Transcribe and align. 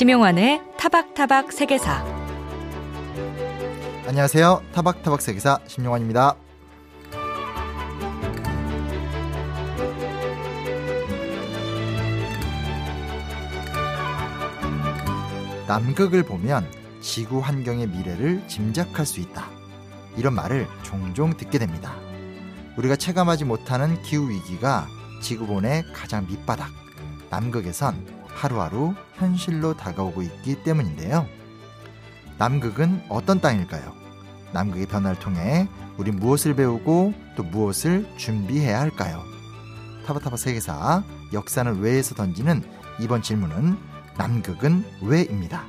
심용환의 0.00 0.62
타박타박 0.78 1.52
세계사. 1.52 2.02
안녕하세요. 4.06 4.62
타박타박 4.72 5.20
세계사 5.20 5.60
심용환입니다. 5.66 6.36
남극을 15.68 16.22
보면 16.22 16.66
지구 17.02 17.40
환경의 17.40 17.88
미래를 17.88 18.48
짐작할 18.48 19.04
수 19.04 19.20
있다. 19.20 19.50
이런 20.16 20.32
말을 20.32 20.66
종종 20.82 21.36
듣게 21.36 21.58
됩니다. 21.58 21.94
우리가 22.78 22.96
체감하지 22.96 23.44
못하는 23.44 24.00
기후 24.00 24.30
위기가 24.30 24.86
지구본의 25.22 25.92
가장 25.92 26.26
밑바닥, 26.26 26.70
남극에선 27.28 28.19
하루하루 28.40 28.94
현실로 29.16 29.76
다가오고 29.76 30.22
있기 30.22 30.62
때문인데요. 30.62 31.26
남극은 32.38 33.02
어떤 33.10 33.38
땅일까요? 33.38 33.92
남극의 34.54 34.86
변화를 34.86 35.18
통해 35.18 35.68
우리 35.98 36.10
무엇을 36.10 36.56
배우고 36.56 37.12
또 37.36 37.42
무엇을 37.42 38.08
준비해야 38.16 38.80
할까요? 38.80 39.22
타바타바 40.06 40.38
세계사 40.38 41.04
역사는 41.34 41.80
왜에서 41.80 42.14
던지는 42.14 42.62
이번 42.98 43.20
질문은 43.20 43.76
남극은 44.16 44.84
왜입니다. 45.02 45.64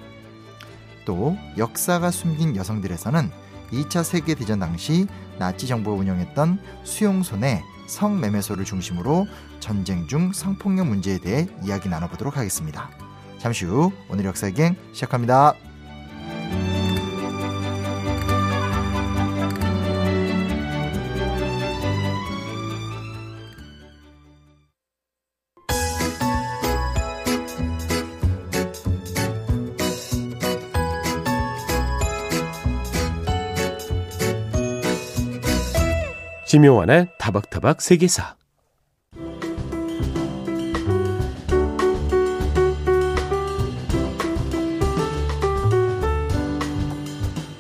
또 1.04 1.38
역사가 1.58 2.10
숨긴 2.10 2.56
여성들에서는 2.56 3.30
2차 3.74 4.02
세계대전 4.02 4.60
당시 4.60 5.08
나치 5.38 5.68
정부가 5.68 5.98
운영했던 5.98 6.62
수용소 6.86 7.36
내 7.38 7.62
성매매소를 7.88 8.66
중심으로 8.66 9.28
전쟁 9.60 10.08
중 10.08 10.34
성폭력 10.34 10.88
문제에 10.88 11.18
대해 11.18 11.48
이야기 11.64 11.90
나눠보도록 11.90 12.38
하겠습니다. 12.38 12.90
잠시 13.38 13.66
후 13.66 13.92
오늘 14.10 14.26
역사기행 14.26 14.76
시작합니다. 14.94 15.71
심용환의 36.52 37.08
타박타박 37.18 37.82
세계사. 37.82 38.36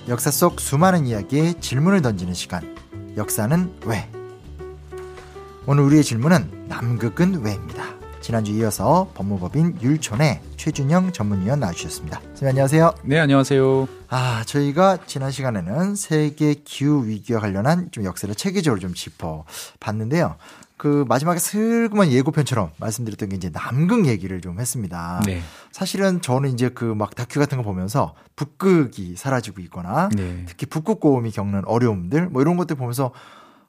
역사 0.09 0.29
속 0.29 0.59
수많은 0.59 1.07
이야기에 1.07 1.53
질문을 1.61 2.01
던지는 2.01 2.33
시간. 2.33 2.75
역사는 3.15 3.79
왜? 3.85 4.11
오늘 5.65 5.85
우리의 5.85 6.03
질문은 6.03 6.65
남극은 6.67 7.45
왜입니다. 7.45 7.90
지난주 8.21 8.51
이어서 8.53 9.09
법무법인 9.15 9.79
율촌의 9.81 10.41
최준영 10.55 11.11
전문위원 11.11 11.59
나와주셨습니다. 11.59 12.19
선생님 12.19 12.49
안녕하세요. 12.49 12.93
네, 13.03 13.19
안녕하세요. 13.19 13.87
아, 14.09 14.43
저희가 14.45 14.99
지난 15.07 15.31
시간에는 15.31 15.95
세계 15.95 16.53
기후 16.53 17.05
위기와 17.07 17.39
관련한 17.39 17.89
좀 17.91 18.03
역사를 18.03 18.33
체계적으로 18.33 18.79
좀 18.79 18.93
짚어 18.93 19.45
봤는데요. 19.79 20.35
그 20.77 21.05
마지막에 21.07 21.39
슬그만 21.39 22.11
예고편처럼 22.11 22.71
말씀드렸던 22.77 23.29
게 23.29 23.35
이제 23.35 23.49
남극 23.51 24.05
얘기를 24.07 24.39
좀 24.41 24.59
했습니다. 24.59 25.21
네. 25.25 25.41
사실은 25.71 26.21
저는 26.21 26.51
이제 26.53 26.69
그 26.69 26.85
막 26.95 27.15
다큐 27.15 27.39
같은 27.39 27.57
거 27.57 27.63
보면서 27.63 28.13
북극이 28.35 29.15
사라지고 29.17 29.61
있거나 29.61 30.09
네. 30.15 30.43
특히 30.47 30.65
북극 30.67 30.99
고음이 30.99 31.31
겪는 31.31 31.63
어려움들 31.65 32.29
뭐 32.29 32.41
이런 32.41 32.55
것들 32.57 32.75
보면서 32.75 33.11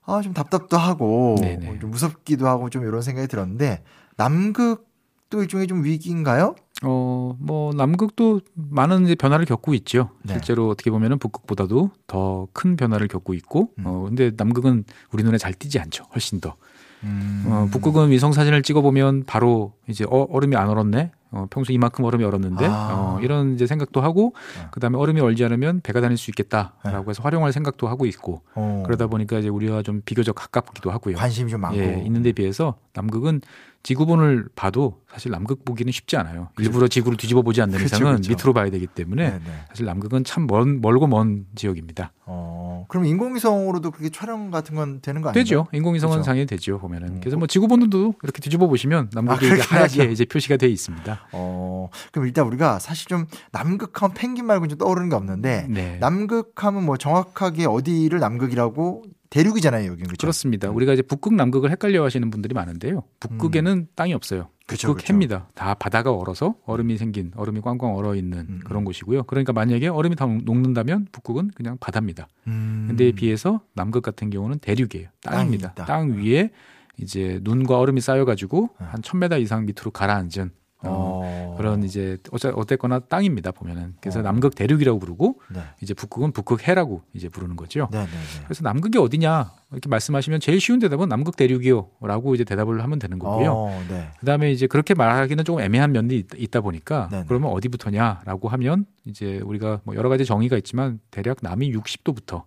아, 0.05 0.21
좀 0.23 0.35
답답도 0.35 0.77
하고. 0.77 1.37
뭐 1.37 1.79
좀 1.81 1.91
무섭기도 1.91 2.49
하고 2.49 2.69
좀 2.71 2.87
이런 2.87 3.03
생각이 3.03 3.29
들었는데 3.29 3.83
남극도 4.17 5.41
일종의 5.43 5.67
좀 5.67 5.84
위기인가요? 5.84 6.55
어, 6.84 7.37
뭐 7.39 7.73
남극도 7.75 8.41
많은 8.55 9.05
이제 9.05 9.15
변화를 9.15 9.45
겪고 9.45 9.73
있죠. 9.75 10.11
네. 10.25 10.34
실제로 10.34 10.69
어떻게 10.69 10.91
보면은 10.91 11.19
북극보다도 11.19 11.91
더 12.06 12.49
큰 12.53 12.77
변화를 12.77 13.09
겪고 13.09 13.34
있고, 13.34 13.71
음. 13.78 13.84
어, 13.87 14.03
근데 14.09 14.33
남극은 14.37 14.84
우리 15.12 15.23
눈에 15.23 15.39
잘 15.39 15.55
띄지 15.55 15.78
않죠. 15.78 16.05
훨씬 16.15 16.41
더. 16.41 16.56
음. 17.05 17.45
어, 17.47 17.69
북극은 17.71 18.11
위성 18.11 18.33
사진을 18.33 18.62
찍어 18.62 18.81
보면 18.83 19.25
바로 19.27 19.73
이제 19.89 20.05
어, 20.09 20.27
얼음이 20.31 20.55
안 20.56 20.69
얼었네. 20.69 21.12
어, 21.33 21.47
평소 21.50 21.73
이만큼 21.73 22.05
얼음이 22.05 22.23
얼었는데 22.25 22.67
아. 22.67 22.89
어, 23.17 23.21
이런 23.23 23.55
이제 23.55 23.67
생각도 23.67 24.03
하고 24.03 24.34
네. 24.59 24.67
그다음에 24.71 24.99
얼음이 24.99 25.19
얼지 25.21 25.43
않으면 25.44 25.81
배가 25.83 26.00
다닐 26.03 26.19
수 26.19 26.31
있겠다라고 26.31 27.09
해서 27.11 27.23
활용할 27.23 27.53
생각도 27.55 27.89
하고 27.89 28.05
있고 28.06 28.43
어, 28.55 28.83
그러다 28.84 29.06
보니까 29.06 29.39
이제 29.39 29.49
우리와 29.49 29.83
좀 29.83 30.03
비교적 30.05 30.34
가깝기도 30.34 30.91
하고요. 30.91 31.17
관심이 31.17 31.50
좀 31.50 31.62
많고 31.62 31.79
예, 31.79 32.03
있는 32.05 32.23
데 32.23 32.33
비해서 32.33 32.75
남극은 32.93 33.41
지구본을 33.82 34.48
봐도 34.54 35.00
사실 35.12 35.31
남극 35.32 35.65
보기는 35.65 35.91
쉽지 35.93 36.16
않아요. 36.16 36.48
일부러 36.59 36.87
지구를 36.87 37.16
뒤집어 37.19 37.43
보지 37.43 37.60
않는 37.62 37.78
그쵸, 37.78 37.84
이상은 37.97 38.16
그쵸. 38.16 38.31
밑으로 38.32 38.53
봐야 38.53 38.70
되기 38.70 38.87
때문에 38.87 39.31
네네. 39.31 39.44
사실 39.69 39.87
남극은 39.87 40.22
참 40.25 40.47
먼, 40.47 40.81
멀고 40.81 41.06
먼 41.09 41.47
지역입니다. 41.56 42.12
어, 42.25 42.87
그럼 42.88 43.06
인공위성으로도 43.06 43.91
그렇게 43.91 44.09
촬영 44.09 44.50
같은 44.53 44.76
건 44.76 45.00
되는 45.03 45.20
거 45.20 45.31
아니에요? 45.31 45.43
되죠. 45.43 45.66
인공위성은. 45.72 46.22
당연히 46.22 46.47
되죠. 46.47 46.78
보면은. 46.78 47.09
음. 47.09 47.20
그래서 47.20 47.37
뭐 47.37 47.47
지구본도 47.48 48.15
이렇게 48.22 48.41
뒤집어 48.41 48.69
보시면 48.69 49.06
아, 49.06 49.20
남극이 49.20 49.48
그렇긴 49.48 49.76
하얗게. 49.76 50.04
이제 50.12 50.25
표시가 50.25 50.56
돼 50.56 50.69
있습니다. 50.69 51.28
어, 51.32 51.88
그럼 52.12 52.26
일단 52.26 52.47
우리가 52.47 52.78
사실 52.78 53.09
좀 53.09 53.26
남극하면 53.50 54.14
펭귄 54.14 54.47
말고 54.47 54.69
좀 54.69 54.78
떠오르는 54.78 55.09
게 55.09 55.16
없는데 55.16 55.66
네. 55.69 55.99
남극하면 56.00 56.84
뭐 56.87 56.97
정확하게 56.97 57.66
어디를 57.66 58.20
남극이라고 58.20 59.03
대륙이잖아요, 59.32 59.87
여기는 59.87 60.06
그렇죠? 60.06 60.20
그렇습니다. 60.20 60.70
우리가 60.70 60.93
이제 60.93 61.03
북극 61.03 61.34
남극을 61.34 61.70
헷갈려 61.70 62.04
하시는 62.04 62.31
분들이 62.31 62.54
많은데요. 62.54 63.03
북극에는 63.20 63.88
땅이 63.94 64.12
없어요. 64.12 64.43
음. 64.43 64.62
그쵸, 64.66 64.88
북극 64.88 65.00
그쵸. 65.00 65.12
해입니다. 65.12 65.48
다 65.54 65.75
바다가 65.75 66.12
얼어서 66.12 66.54
얼음이 66.66 66.98
생긴 66.98 67.32
얼음이 67.34 67.60
꽝꽝 67.62 67.97
얼어 67.97 68.15
있는 68.15 68.38
음. 68.48 68.60
그런 68.65 68.84
곳이고요. 68.84 69.25
그러니까 69.25 69.53
만약에 69.53 69.88
얼음이 69.88 70.16
다 70.16 70.26
녹는다면 70.26 71.09
북극은 71.12 71.50
그냥 71.54 71.78
바다입니다. 71.81 72.28
음. 72.47 72.84
근데 72.88 73.10
비해서 73.12 73.62
남극 73.75 74.03
같은 74.03 74.31
경우는 74.31 74.59
대륙이에요. 74.59 75.09
땅입니다. 75.22 75.75
땅 75.75 76.19
위에 76.19 76.50
이제 76.99 77.41
눈과 77.43 77.78
얼음이 77.78 78.00
쌓여가지고 78.00 78.70
네. 78.78 78.87
한 78.87 79.00
1000m 79.00 79.41
이상 79.41 79.64
밑으로 79.66 79.91
가라앉은 79.91 80.50
어, 80.84 81.20
어. 81.25 81.54
그런 81.56 81.82
이제 81.84 82.19
어째 82.31 82.50
어쨌거나 82.54 82.98
땅입니다 82.98 83.53
보면은 83.53 83.94
그래서 84.00 84.19
어. 84.19 84.22
남극 84.22 84.54
대륙이라고 84.54 84.98
부르고 84.98 85.41
네. 85.54 85.60
이제 85.81 85.94
북극은 85.94 86.32
북극해라고 86.32 87.03
이제 87.15 87.28
부르는 87.28 87.56
거죠. 87.56 87.88
네, 87.93 87.98
네, 88.00 88.04
네. 88.06 88.44
그래서 88.44 88.62
남극이 88.65 88.98
어디냐 88.98 89.53
이렇게 89.70 89.88
말씀하시면 89.88 90.41
제일 90.41 90.60
쉬운 90.60 90.78
대답은 90.78 91.09
남극 91.09 91.37
대륙이요라고 91.37 92.34
이제 92.34 92.44
대답을 92.44 92.82
하면 92.82 92.98
되는 92.98 93.19
거고요. 93.19 93.53
어, 93.53 93.84
네. 93.88 94.09
그다음에 94.20 94.50
이제 94.53 94.66
그렇게 94.66 94.94
말하기는 94.94 95.44
조금 95.44 95.62
애매한 95.62 95.93
면이 95.93 96.16
있- 96.16 96.26
있다 96.37 96.60
보니까 96.60 97.09
네네. 97.10 97.25
그러면 97.28 97.50
어디부터냐라고 97.50 98.49
하면 98.49 98.87
이제 99.04 99.41
우리가 99.44 99.81
뭐 99.84 99.94
여러 99.97 100.09
가지 100.09 100.25
정의가 100.25 100.56
있지만 100.59 101.00
대략 101.10 101.38
남이 101.43 101.72
60도부터 101.72 102.44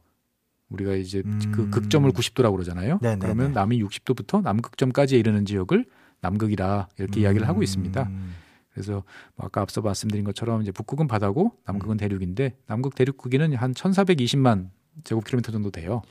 우리가 0.69 0.94
이제 0.96 1.22
음. 1.25 1.40
그 1.53 1.69
극점을 1.69 2.09
90도라고 2.12 2.53
그러잖아요. 2.53 2.97
그러면 3.19 3.53
남이 3.53 3.81
60도부터 3.84 4.41
남극점까지 4.41 5.17
이르는 5.17 5.46
지역을 5.46 5.85
남극이라 6.25 6.88
이렇게 6.97 7.22
이야기를 7.22 7.47
하고 7.47 7.63
있습니다. 7.63 8.03
음. 8.03 8.36
그래서 8.74 9.03
뭐 9.36 9.46
아까 9.46 9.62
앞서 9.62 9.81
말씀드린 9.81 10.25
것처럼 10.25 10.62
이제 10.62 10.72
북극은 10.72 11.08
바다고 11.08 11.46
음. 11.46 11.62
남극은 11.66 11.97
대륙인데 11.97 12.58
남극 12.68 12.96
대륙 12.96 13.18
크기는 13.18 13.53
한 13.56 13.74
1,420만 13.74 14.70
제곱킬로미터 15.03 15.52
정도 15.52 15.72
돼요. 15.72 16.02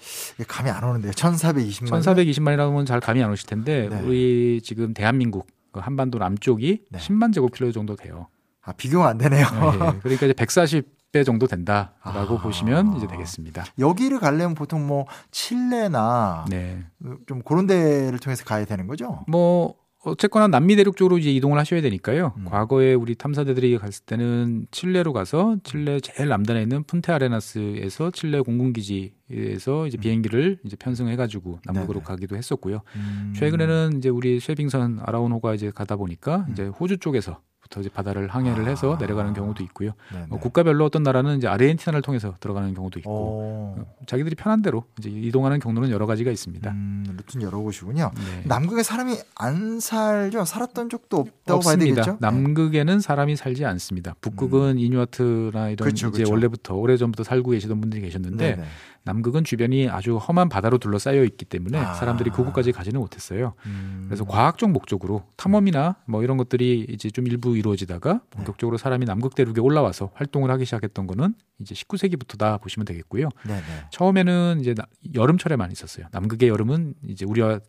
감이 0.46 0.70
안 0.70 0.84
오는데요. 0.84 1.12
1420만. 1.12 2.00
1,420만이라면 2.00 2.86
잘 2.86 3.00
감이 3.00 3.22
안 3.22 3.30
오실 3.30 3.46
텐데 3.46 3.88
네. 3.90 4.00
우리 4.00 4.60
지금 4.62 4.94
대한민국 4.94 5.46
그 5.72 5.80
한반도 5.80 6.18
남쪽이 6.18 6.84
네. 6.90 6.98
10만 6.98 7.32
제곱킬로 7.32 7.72
정도 7.72 7.96
돼요. 7.96 8.28
아, 8.62 8.72
비교가 8.72 9.08
안 9.08 9.18
되네요. 9.18 9.46
네, 9.46 9.98
그러니까 10.00 10.26
이제 10.26 10.32
140배 10.32 11.24
정도 11.24 11.46
된다라고 11.46 12.38
아. 12.38 12.40
보시면 12.40 12.96
이제 12.96 13.06
되겠습니다. 13.06 13.64
여기를 13.78 14.20
가려면 14.20 14.54
보통 14.54 14.86
뭐 14.86 15.06
칠레나 15.30 16.46
네. 16.48 16.84
좀 17.26 17.42
그런 17.42 17.66
데를 17.66 18.18
통해서 18.18 18.44
가야 18.44 18.64
되는 18.64 18.86
거죠? 18.86 19.24
뭐 19.28 19.74
어쨌거나 20.04 20.48
남미 20.48 20.76
대륙 20.76 20.96
쪽으로 20.96 21.18
이제 21.18 21.32
이동을 21.32 21.58
하셔야 21.58 21.80
되니까요. 21.80 22.32
음. 22.36 22.44
과거에 22.44 22.94
우리 22.94 23.14
탐사대들이 23.14 23.78
갔을 23.78 24.04
때는 24.04 24.66
칠레로 24.70 25.12
가서 25.12 25.56
칠레 25.64 26.00
제일 26.00 26.28
남단에 26.28 26.62
있는 26.62 26.82
푼테 26.84 27.12
아레나스에서 27.12 28.10
칠레 28.10 28.40
공군기지에서 28.40 29.86
이제 29.86 29.96
비행기를 29.96 30.58
이제 30.64 30.76
편승해가지고 30.76 31.60
남극으로 31.64 32.00
네네. 32.00 32.04
가기도 32.04 32.36
했었고요. 32.36 32.82
음. 32.96 33.34
최근에는 33.36 33.98
이제 33.98 34.08
우리 34.08 34.40
쇠빙선 34.40 35.00
아라운호가 35.02 35.54
이제 35.54 35.70
가다 35.74 35.96
보니까 35.96 36.44
음. 36.48 36.52
이제 36.52 36.66
호주 36.66 36.98
쪽에서 36.98 37.40
부터 37.64 37.80
이제 37.80 37.88
바다를 37.88 38.28
항해를 38.28 38.68
해서 38.68 38.94
아. 38.94 38.98
내려가는 38.98 39.32
경우도 39.32 39.62
있고요. 39.64 39.92
뭐 40.28 40.38
국가별로 40.38 40.84
어떤 40.84 41.02
나라는 41.02 41.38
이제 41.38 41.48
아르헨티나를 41.48 42.02
통해서 42.02 42.34
들어가는 42.38 42.74
경우도 42.74 42.98
있고 43.00 43.10
오. 43.10 43.74
어, 43.78 43.86
자기들이 44.06 44.34
편한 44.36 44.60
대로 44.60 44.84
이제 44.98 45.08
이동하는 45.08 45.58
경로는 45.58 45.90
여러 45.90 46.06
가지가 46.06 46.30
있습니다. 46.30 46.70
음, 46.70 47.04
루트는 47.16 47.46
여러 47.46 47.58
곳이군요. 47.58 48.10
네. 48.14 48.42
남극에 48.44 48.82
사람이 48.82 49.16
안 49.36 49.80
살죠? 49.80 50.44
살았던 50.44 50.90
적도 50.90 51.18
없다고 51.18 51.60
봐야 51.60 51.74
없습니다. 51.74 52.02
되겠죠? 52.02 52.12
네. 52.12 52.18
남극에는 52.20 53.00
사람이 53.00 53.36
살지 53.36 53.64
않습니다. 53.64 54.14
북극은 54.20 54.78
이누아트나 54.78 55.70
이런 55.70 55.88
그쵸, 55.88 56.08
이제 56.08 56.22
그쵸. 56.22 56.32
원래부터 56.32 56.74
오래 56.74 56.96
전부터 56.98 57.24
살고 57.24 57.52
계시던 57.52 57.80
분들이 57.80 58.02
계셨는데 58.02 58.56
네네. 58.56 58.68
남극은 59.04 59.44
주변이 59.44 59.88
아주 59.88 60.16
험한 60.16 60.48
바다로 60.48 60.78
둘러싸여 60.78 61.24
있기 61.24 61.44
때문에 61.44 61.78
아. 61.78 61.94
사람들이 61.94 62.30
그곳까지 62.30 62.72
가지는 62.72 63.00
못했어요. 63.00 63.52
음. 63.66 64.04
그래서 64.08 64.24
과학적 64.24 64.70
목적으로 64.70 65.24
탐험이나 65.36 65.96
뭐 66.06 66.22
이런 66.22 66.36
것들이 66.38 66.86
이제 66.88 67.10
좀 67.10 67.26
일부 67.26 67.56
이루어지다가 67.56 68.22
본격적으로 68.30 68.78
사람이 68.78 69.04
남극 69.04 69.34
대륙에 69.34 69.60
올라와서 69.60 70.10
활동을 70.14 70.50
하기 70.52 70.64
시작했던 70.64 71.06
거는 71.06 71.34
이제 71.60 71.74
19세기부터다 71.74 72.60
보시면 72.62 72.86
되겠고요. 72.86 73.28
네네. 73.46 73.62
처음에는 73.90 74.58
이제 74.60 74.74
나- 74.74 74.86
여름철에만 75.14 75.70
있었어요. 75.70 76.06
남극의 76.10 76.48
여름은 76.48 76.94
이제 77.08 77.26
우리와 77.26 77.60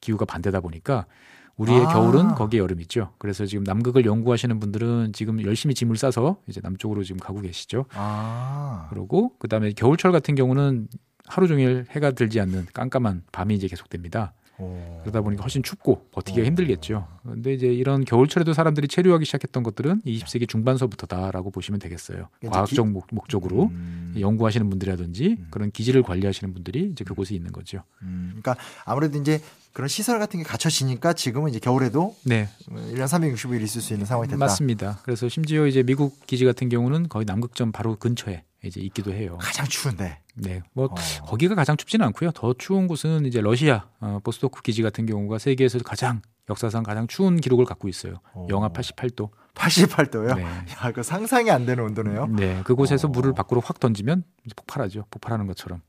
기후가 0.00 0.24
반대다 0.26 0.60
보니까 0.60 1.06
우리의 1.56 1.86
아. 1.86 1.92
겨울은 1.92 2.34
거기에 2.34 2.60
여름이죠. 2.60 3.12
그래서 3.18 3.46
지금 3.46 3.64
남극을 3.64 4.04
연구하시는 4.04 4.58
분들은 4.58 5.12
지금 5.12 5.42
열심히 5.44 5.74
짐을 5.74 5.96
싸서 5.96 6.38
이제 6.48 6.60
남쪽으로 6.62 7.04
지금 7.04 7.20
가고 7.20 7.40
계시죠. 7.40 7.86
아. 7.94 8.88
그리고 8.90 9.36
그다음에 9.38 9.72
겨울철 9.72 10.12
같은 10.12 10.34
경우는 10.34 10.88
하루 11.26 11.48
종일 11.48 11.86
해가 11.90 12.10
들지 12.12 12.40
않는 12.40 12.66
깜깜한 12.72 13.22
밤이 13.32 13.54
이제 13.54 13.68
계속됩니다. 13.68 14.34
오. 14.58 15.00
그러다 15.02 15.20
보니까 15.20 15.42
훨씬 15.42 15.62
춥고 15.62 16.06
버티기가 16.12 16.42
어. 16.42 16.46
힘들겠죠. 16.46 17.08
그런데 17.22 17.54
이제 17.54 17.66
이런 17.66 18.04
겨울철에도 18.04 18.52
사람들이 18.52 18.88
체류하기 18.88 19.24
시작했던 19.24 19.62
것들은 19.62 20.02
20세기 20.06 20.48
중반서부터다라고 20.48 21.50
보시면 21.50 21.80
되겠어요. 21.80 22.28
과학적 22.46 22.88
목, 22.88 23.06
목적으로 23.10 23.64
음. 23.64 24.14
연구하시는 24.18 24.68
분들이라든지 24.70 25.36
음. 25.38 25.46
그런 25.50 25.70
기지를 25.70 26.02
관리하시는 26.02 26.54
분들이 26.54 26.90
이제 26.92 27.04
그곳에 27.04 27.34
있는 27.34 27.50
거죠. 27.52 27.82
음, 28.02 28.28
그러니까 28.30 28.56
아무래도 28.84 29.18
이제 29.18 29.40
그런 29.72 29.88
시설 29.88 30.20
같은 30.20 30.38
게 30.38 30.44
갖춰지니까 30.44 31.14
지금은 31.14 31.50
이제 31.50 31.58
겨울에도 31.58 32.14
네, 32.24 32.48
1년 32.68 33.06
365일 33.06 33.60
있을 33.62 33.80
수 33.80 33.92
있는 33.92 34.06
상황이 34.06 34.28
됐다. 34.28 34.38
맞습니다. 34.38 35.00
그래서 35.02 35.28
심지어 35.28 35.66
이제 35.66 35.82
미국 35.82 36.24
기지 36.26 36.44
같은 36.44 36.68
경우는 36.68 37.08
거의 37.08 37.24
남극점 37.26 37.72
바로 37.72 37.96
근처에 37.96 38.44
이제 38.66 38.80
있기도 38.80 39.12
해요. 39.12 39.38
가장 39.40 39.66
추운데. 39.66 40.20
네, 40.34 40.62
뭐 40.72 40.86
어. 40.86 40.94
거기가 41.26 41.54
가장 41.54 41.76
춥지는 41.76 42.06
않고요. 42.06 42.32
더 42.32 42.54
추운 42.54 42.86
곳은 42.86 43.26
이제 43.26 43.40
러시아 43.40 43.88
어, 44.00 44.20
보스토크 44.22 44.62
기지 44.62 44.82
같은 44.82 45.06
경우가 45.06 45.38
세계에서 45.38 45.78
가장 45.80 46.22
역사상 46.48 46.82
가장 46.82 47.06
추운 47.06 47.40
기록을 47.40 47.64
갖고 47.64 47.88
있어요. 47.88 48.20
어. 48.34 48.46
영하 48.50 48.68
88도. 48.70 49.30
88도요? 49.54 50.36
네. 50.36 50.42
야, 50.44 50.92
그 50.92 51.02
상상이 51.02 51.50
안 51.50 51.64
되는 51.64 51.84
온도네요. 51.84 52.26
네, 52.26 52.62
그곳에서 52.64 53.08
어. 53.08 53.10
물을 53.10 53.32
밖으로 53.32 53.60
확 53.60 53.78
던지면 53.80 54.24
폭발하죠. 54.56 55.06
폭발하는 55.10 55.46
것처럼. 55.46 55.80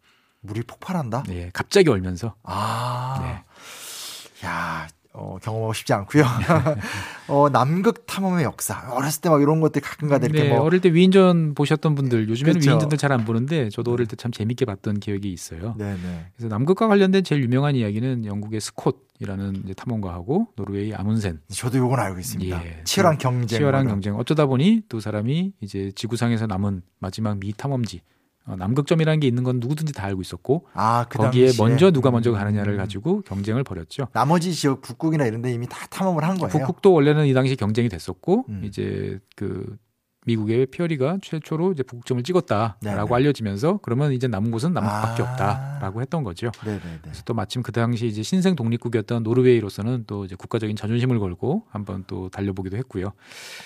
물이 0.42 0.62
폭발한다? 0.64 1.24
네, 1.24 1.50
갑자기 1.54 1.90
얼면서. 1.90 2.36
아. 2.44 3.20
네. 3.22 4.48
야, 4.48 4.88
어, 5.18 5.38
경험하고 5.42 5.74
싶지 5.74 5.94
않고요. 5.94 6.24
어, 7.28 7.50
남극 7.50 8.06
탐험의 8.06 8.44
역사. 8.44 8.92
어렸을 8.92 9.22
때 9.22 9.30
막 9.30 9.42
이런 9.42 9.60
것들 9.62 9.82
가끔가다 9.82 10.28
이렇게 10.28 10.44
네, 10.44 10.50
뭐 10.50 10.62
어릴 10.62 10.82
때 10.82 10.94
위인전 10.94 11.56
보셨던 11.56 11.96
분들 11.96 12.30
요즘에는 12.30 12.60
그쵸. 12.60 12.70
위인전들 12.72 12.98
잘 12.98 13.12
안 13.12 13.24
보는데 13.26 13.70
저도 13.70 13.94
어릴 13.94 14.08
때 14.08 14.16
참 14.18 14.32
재밌게 14.32 14.66
봤던 14.66 15.00
기억이 15.00 15.32
있어요. 15.32 15.74
네, 15.78 15.94
네. 15.94 16.26
그래서 16.36 16.48
남극과 16.50 16.88
관련된 16.88 17.24
제일 17.24 17.42
유명한 17.44 17.76
이야기는 17.76 18.26
영국의 18.26 18.60
스콧이라는 18.62 19.74
탐험가하고 19.76 20.48
노르웨이 20.56 20.94
아문센 20.94 21.40
저도 21.50 21.78
요건 21.80 22.00
알고 22.00 22.20
있습니다. 22.20 22.66
예. 22.66 22.82
치열한 22.84 23.18
경쟁. 23.18 23.58
치열한. 23.58 23.88
경쟁. 23.88 24.16
어쩌다 24.18 24.46
보니 24.46 24.84
두 24.90 25.00
사람이 25.00 25.54
이제 25.62 25.92
지구상에서 25.96 26.46
남은 26.48 26.82
마지막 27.00 27.38
미 27.40 27.54
탐험지 27.54 28.02
어, 28.02 28.15
남극점이라는 28.48 29.20
게 29.20 29.28
있는 29.28 29.44
건 29.44 29.60
누구든지 29.60 29.94
다 29.94 30.06
알고 30.06 30.22
있었고 30.22 30.68
아, 30.74 31.06
그 31.10 31.18
거기에. 31.18 31.52
먼저 31.58 31.92
누가 31.92 32.12
먼저 32.12 32.32
음. 32.32 32.36
가느냐를 32.36 32.78
가지고 32.78 33.22
경쟁을 33.22 33.64
벌였죠. 33.64 34.08
나머지 34.14 34.54
지역 34.54 34.82
북극이나 34.82 35.26
이런 35.26 35.42
데 35.42 35.52
이미 35.52 35.68
다 35.68 35.88
탐험을 35.88 36.24
한 36.24 36.38
거예요. 36.38 36.50
북극도 36.50 36.94
원래는 36.94 37.26
이 37.26 37.34
당시 37.34 37.56
경쟁이 37.56 37.90
됐었고 37.90 38.46
음. 38.50 38.62
이제 38.64 39.20
그 39.36 39.78
미국의 40.26 40.66
피어리가 40.68 41.20
최초로 41.22 41.72
이제 41.72 41.84
북극점을 41.84 42.24
찍었다라고 42.24 42.80
네네. 42.82 43.08
알려지면서 43.10 43.80
그러면 43.84 44.12
이제 44.12 44.28
남은 44.28 44.52
곳은 44.52 44.74
남극밖에 44.74 45.24
아. 45.24 45.32
없다라고 45.32 46.02
했던 46.02 46.24
거죠. 46.24 46.52
네, 46.66 46.74
네, 46.74 46.80
네. 46.80 47.00
그래서 47.02 47.22
또 47.26 47.34
마침 47.34 47.62
그 47.62 47.72
당시 47.72 48.08
이제 48.08 48.24
신생 48.24 48.56
독립국이었던 48.56 49.24
노르웨이로서는 49.24 50.06
또 50.08 50.26
이제 50.26 50.36
국가적인 50.36 50.76
자존심을 50.76 51.20
걸고 51.20 51.66
한번 51.70 52.04
또 52.08 52.30
달려보기도 52.30 52.76
했고요. 52.78 53.14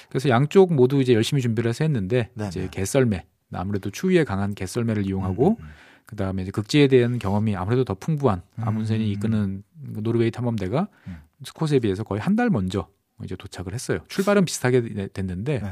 그래서 0.09 0.29
양쪽 0.29 0.73
모두 0.73 1.01
이제 1.01 1.13
열심히 1.13 1.41
준비를 1.41 1.69
해서 1.69 1.83
했는데 1.85 2.29
네네. 2.33 2.49
이제 2.49 2.67
개썰매 2.69 3.25
아무래도 3.53 3.89
추위에 3.89 4.23
강한 4.23 4.53
개썰매를 4.53 5.05
이용하고 5.05 5.57
음, 5.59 5.63
음, 5.63 5.69
그 6.05 6.15
다음에 6.15 6.41
이제 6.43 6.51
극지에 6.51 6.87
대한 6.87 7.19
경험이 7.19 7.55
아무래도 7.55 7.83
더 7.83 7.93
풍부한 7.95 8.41
음. 8.59 8.63
아문센이 8.67 9.09
이끄는 9.11 9.63
그 9.95 10.01
노르웨이 10.01 10.31
탐험대가 10.31 10.87
음. 11.07 11.17
스콧에 11.43 11.79
비해서 11.79 12.03
거의 12.03 12.21
한 12.21 12.35
달 12.35 12.49
먼저 12.49 12.87
이제 13.23 13.35
도착을 13.35 13.73
했어요. 13.73 13.99
출발은 14.07 14.45
비슷하게 14.45 14.81
되- 14.93 15.07
됐는데 15.07 15.59
네. 15.59 15.71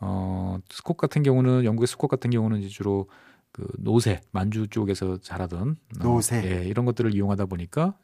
어 0.00 0.58
스콧 0.70 0.96
같은 0.96 1.22
경우는 1.22 1.64
영국의 1.64 1.86
스콧 1.86 2.08
같은 2.10 2.30
경우는 2.30 2.58
이제 2.60 2.68
주로 2.68 3.08
그 3.52 3.66
노새 3.78 4.20
만주 4.32 4.68
쪽에서 4.68 5.18
자라던 5.20 5.76
어, 6.00 6.02
노새. 6.02 6.42
예, 6.44 6.64
이런 6.68 6.84
것들을 6.84 7.14
이용하다 7.14 7.46
보니까 7.46 7.96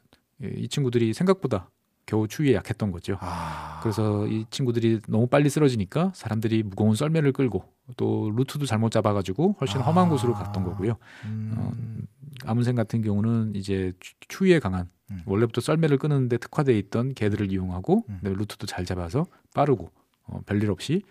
예, 0.43 0.47
이 0.57 0.67
친구들이 0.67 1.13
생각보다 1.13 1.69
겨우 2.05 2.27
추위에 2.27 2.53
약했던 2.55 2.91
거죠. 2.91 3.17
아. 3.21 3.79
그래서 3.81 4.27
이 4.27 4.45
친구들이 4.49 5.01
너무 5.07 5.27
빨리 5.27 5.49
쓰러지니까 5.49 6.11
사람들이 6.13 6.63
무거운 6.63 6.95
썰매를 6.95 7.31
끌고 7.33 7.63
또 7.97 8.31
루트도 8.35 8.65
잘못 8.65 8.91
잡아가지고 8.91 9.57
훨씬 9.59 9.81
험한 9.81 10.05
아. 10.05 10.09
곳으로 10.09 10.33
갔던 10.33 10.63
거고요. 10.63 10.97
음. 11.25 12.05
아문생 12.45 12.75
같은 12.75 13.01
경우는 13.01 13.55
이제 13.55 13.93
추- 13.99 14.13
추위에 14.27 14.59
강한 14.59 14.89
음. 15.11 15.21
원래부터 15.25 15.61
썰매를 15.61 15.97
끄는데 15.97 16.37
특화돼 16.37 16.77
있던 16.79 17.13
개들을 17.13 17.51
이용하고 17.51 18.05
음. 18.09 18.19
루트도 18.23 18.67
잘 18.67 18.85
잡아서 18.85 19.25
빠르고 19.53 19.91
어, 20.27 20.41
별일 20.45 20.69
없이 20.71 21.01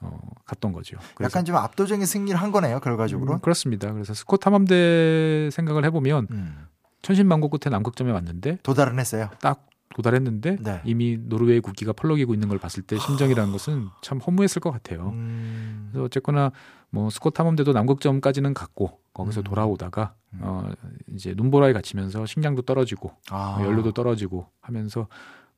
어, 0.00 0.18
갔던 0.46 0.72
거죠. 0.72 0.96
약간 1.20 1.44
좀 1.44 1.56
압도적인 1.56 2.06
승리를 2.06 2.40
한 2.40 2.52
거네요, 2.52 2.80
결과적으로. 2.80 3.34
음, 3.34 3.38
그렇습니다. 3.40 3.92
그래서 3.92 4.14
스콧 4.14 4.40
탐험대 4.40 5.50
생각을 5.52 5.84
해보면 5.84 6.26
음. 6.30 6.66
천신만고 7.02 7.48
끝에 7.50 7.70
남극점에 7.70 8.10
왔는데 8.10 8.58
도달은 8.62 8.98
했어요. 8.98 9.28
딱 9.40 9.66
도달했는데 9.94 10.56
네. 10.60 10.80
이미 10.84 11.18
노르웨이 11.18 11.60
국기가 11.60 11.92
펄럭이고 11.92 12.32
있는 12.34 12.48
걸 12.48 12.58
봤을 12.58 12.82
때 12.82 12.96
심정이라는 12.98 13.52
것은 13.52 13.88
참 14.02 14.18
허무했을 14.18 14.60
것 14.60 14.70
같아요. 14.70 15.10
음. 15.10 15.88
그래서 15.90 16.04
어쨌거나 16.04 16.52
뭐 16.90 17.10
스콧 17.10 17.34
탐험대도 17.34 17.72
남극점까지는 17.72 18.54
갔고 18.54 19.00
거기서 19.12 19.40
음. 19.40 19.44
돌아오다가 19.44 20.14
음. 20.34 20.38
어 20.42 20.70
이제 21.12 21.34
눈보라에 21.36 21.72
갇히면서 21.72 22.26
식량도 22.26 22.62
떨어지고 22.62 23.12
아. 23.30 23.58
어, 23.58 23.64
연료도 23.64 23.92
떨어지고 23.92 24.46
하면서 24.60 25.08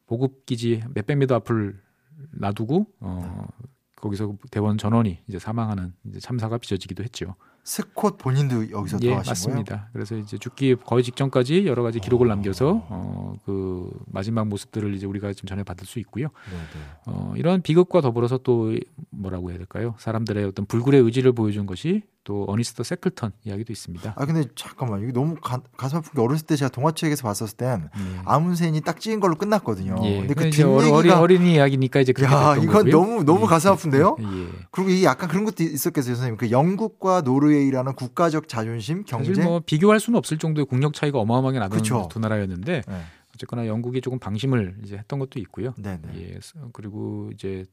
보급 0.06 0.46
기지 0.46 0.82
몇백 0.94 1.18
미터 1.18 1.34
앞을 1.36 1.78
놔두고 2.32 2.86
어 3.00 3.46
거기서 3.96 4.34
대원 4.50 4.78
전원이 4.78 5.22
이제 5.28 5.38
사망하는 5.38 5.92
이제 6.04 6.20
참사가 6.20 6.58
빚어지기도 6.58 7.04
했죠. 7.04 7.36
스콧 7.64 8.18
본인도 8.18 8.70
여기서 8.70 8.98
예, 9.02 9.08
돌아가신 9.08 9.30
맞습니다. 9.30 9.88
그래서 9.92 10.16
이제 10.16 10.38
죽기 10.38 10.76
거의 10.76 11.04
직전까지 11.04 11.66
여러 11.66 11.82
가지 11.82 12.00
기록을 12.00 12.26
어. 12.26 12.30
남겨서 12.30 12.86
어, 12.88 13.34
그 13.44 13.90
마지막 14.06 14.48
모습들을 14.48 14.94
이제 14.94 15.06
우리가 15.06 15.32
지금 15.32 15.46
전해 15.46 15.62
받을 15.62 15.86
수 15.86 15.98
있고요. 15.98 16.22
거예요? 16.22 16.28
네, 16.50 16.56
네. 16.56 16.80
어, 17.06 17.34
이런 17.36 17.62
비극과 17.62 18.00
더불어서 18.00 18.38
또 18.38 18.76
뭐라고 19.10 19.50
해야 19.50 19.58
될까요? 19.58 19.94
사람들의 19.98 20.44
어떤 20.44 20.66
불굴의 20.66 21.00
의지를 21.02 21.32
보여준 21.32 21.66
것이 21.66 22.02
또 22.24 22.44
어니스터 22.48 22.84
세클턴 22.84 23.32
이야기도 23.44 23.72
있습니다. 23.72 24.14
아 24.16 24.26
근데 24.26 24.44
잠깐만 24.54 25.02
이게 25.02 25.12
너무 25.12 25.34
가, 25.34 25.60
가슴 25.76 25.98
아픈 25.98 26.12
게 26.12 26.20
어렸을 26.20 26.46
때 26.46 26.54
제가 26.54 26.68
동화책에서 26.68 27.22
봤었을 27.24 27.56
땐 27.56 27.88
예. 27.96 28.20
아문센이 28.24 28.80
딱 28.82 29.00
찍은 29.00 29.18
걸로 29.18 29.34
끝났거든요. 29.34 29.96
예. 30.04 30.18
근데 30.20 30.34
그 30.34 30.46
이제 30.46 30.62
뒷얘기가 30.62 31.20
어린 31.20 31.44
이 31.44 31.54
이야기니까 31.54 32.00
이제 32.00 32.12
그렇게 32.12 32.32
야, 32.32 32.54
됐던 32.54 32.62
이건 32.62 32.74
거고요. 32.74 32.92
너무 32.92 33.24
너무 33.24 33.42
예. 33.42 33.46
가슴 33.46 33.72
아픈데요. 33.72 34.16
예. 34.22 34.48
그리고 34.70 34.90
이게 34.90 35.04
약간 35.04 35.28
그런 35.28 35.44
것도 35.44 35.64
있었겠어요, 35.64 36.14
선생님. 36.14 36.36
그 36.36 36.50
영국과 36.50 37.22
노르웨이라는 37.22 37.94
국가적 37.94 38.48
자존심, 38.48 39.04
경쟁. 39.04 39.34
사실 39.34 39.44
뭐 39.44 39.60
비교할 39.60 39.98
수는 39.98 40.16
없을 40.16 40.38
정도의 40.38 40.66
국력 40.66 40.94
차이가 40.94 41.18
어마어마하게 41.18 41.58
나는 41.58 41.76
그쵸. 41.76 42.08
두 42.10 42.20
나라였는데 42.20 42.82
네, 42.86 43.02
어쨌거나 43.34 43.66
영국이 43.66 44.00
조금 44.00 44.20
방심을 44.20 44.76
이제 44.84 44.96
했던 44.96 45.18
것도 45.18 45.40
있고요. 45.40 45.74
네, 45.76 45.98
네. 46.00 46.34
예. 46.34 46.38
그리고 46.72 47.30
이제 47.34 47.64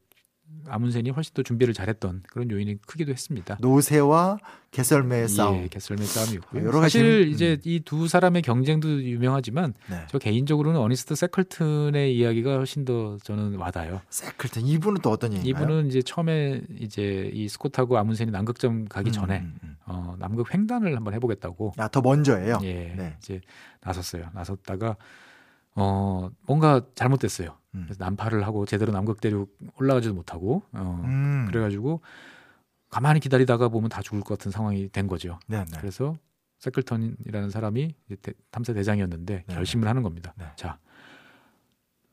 아문센이 0.68 1.10
훨씬 1.10 1.34
더 1.34 1.42
준비를 1.42 1.74
잘했던 1.74 2.22
그런 2.30 2.50
요인이 2.50 2.78
크기도 2.86 3.10
했습니다. 3.12 3.56
노새와 3.60 4.38
개썰매의 4.70 5.28
싸움. 5.28 5.56
예, 5.62 5.66
개썰매 5.68 6.04
싸움이었고요. 6.04 6.62
여러 6.64 6.78
가지 6.80 6.98
사실 6.98 7.28
이제 7.28 7.58
이 7.64 7.80
두 7.80 8.06
사람의 8.06 8.42
경쟁도 8.42 9.02
유명하지만 9.02 9.74
네. 9.88 10.04
저 10.08 10.18
개인적으로는 10.18 10.78
어니스트 10.78 11.16
세클튼의 11.16 12.16
이야기가 12.16 12.56
훨씬 12.56 12.84
더 12.84 13.16
저는 13.24 13.56
와닿아요. 13.56 14.00
세클튼 14.10 14.66
이분은 14.66 15.00
또 15.02 15.10
어떤 15.10 15.32
얘기인가요? 15.32 15.64
이분은 15.64 15.86
이제 15.88 16.02
처음에 16.02 16.60
이제 16.78 17.30
이 17.34 17.48
스콧하고 17.48 17.98
아문센이 17.98 18.30
남극점 18.30 18.84
가기 18.86 19.10
음, 19.10 19.12
전에 19.12 19.38
음, 19.40 19.54
음. 19.64 19.76
어, 19.86 20.14
남극 20.20 20.54
횡단을 20.54 20.94
한번 20.94 21.14
해보겠다고 21.14 21.72
아, 21.78 21.88
더 21.88 22.00
먼저예요. 22.00 22.58
예, 22.62 22.94
네. 22.96 23.16
이제 23.18 23.40
나섰어요. 23.82 24.26
나섰다가 24.34 24.96
어 25.80 26.30
뭔가 26.46 26.82
잘못됐어요. 26.94 27.56
음. 27.74 27.82
그래서 27.86 28.04
난파를 28.04 28.46
하고 28.46 28.66
제대로 28.66 28.92
남극 28.92 29.20
대륙 29.20 29.56
올라가지도 29.78 30.14
못하고 30.14 30.62
어 30.72 31.00
음. 31.04 31.46
그래가지고 31.48 32.00
가만히 32.90 33.20
기다리다가 33.20 33.68
보면 33.68 33.88
다 33.88 34.02
죽을 34.02 34.20
것 34.20 34.36
같은 34.38 34.50
상황이 34.50 34.88
된 34.90 35.06
거죠. 35.06 35.38
네, 35.46 35.64
네. 35.64 35.78
그래서 35.78 36.16
세클턴이라는 36.58 37.50
사람이 37.50 37.94
이제 38.06 38.16
대- 38.20 38.32
탐사 38.50 38.72
대장이었는데 38.74 39.44
네. 39.46 39.54
결심을 39.54 39.88
하는 39.88 40.02
겁니다. 40.02 40.34
네. 40.36 40.44
자, 40.56 40.78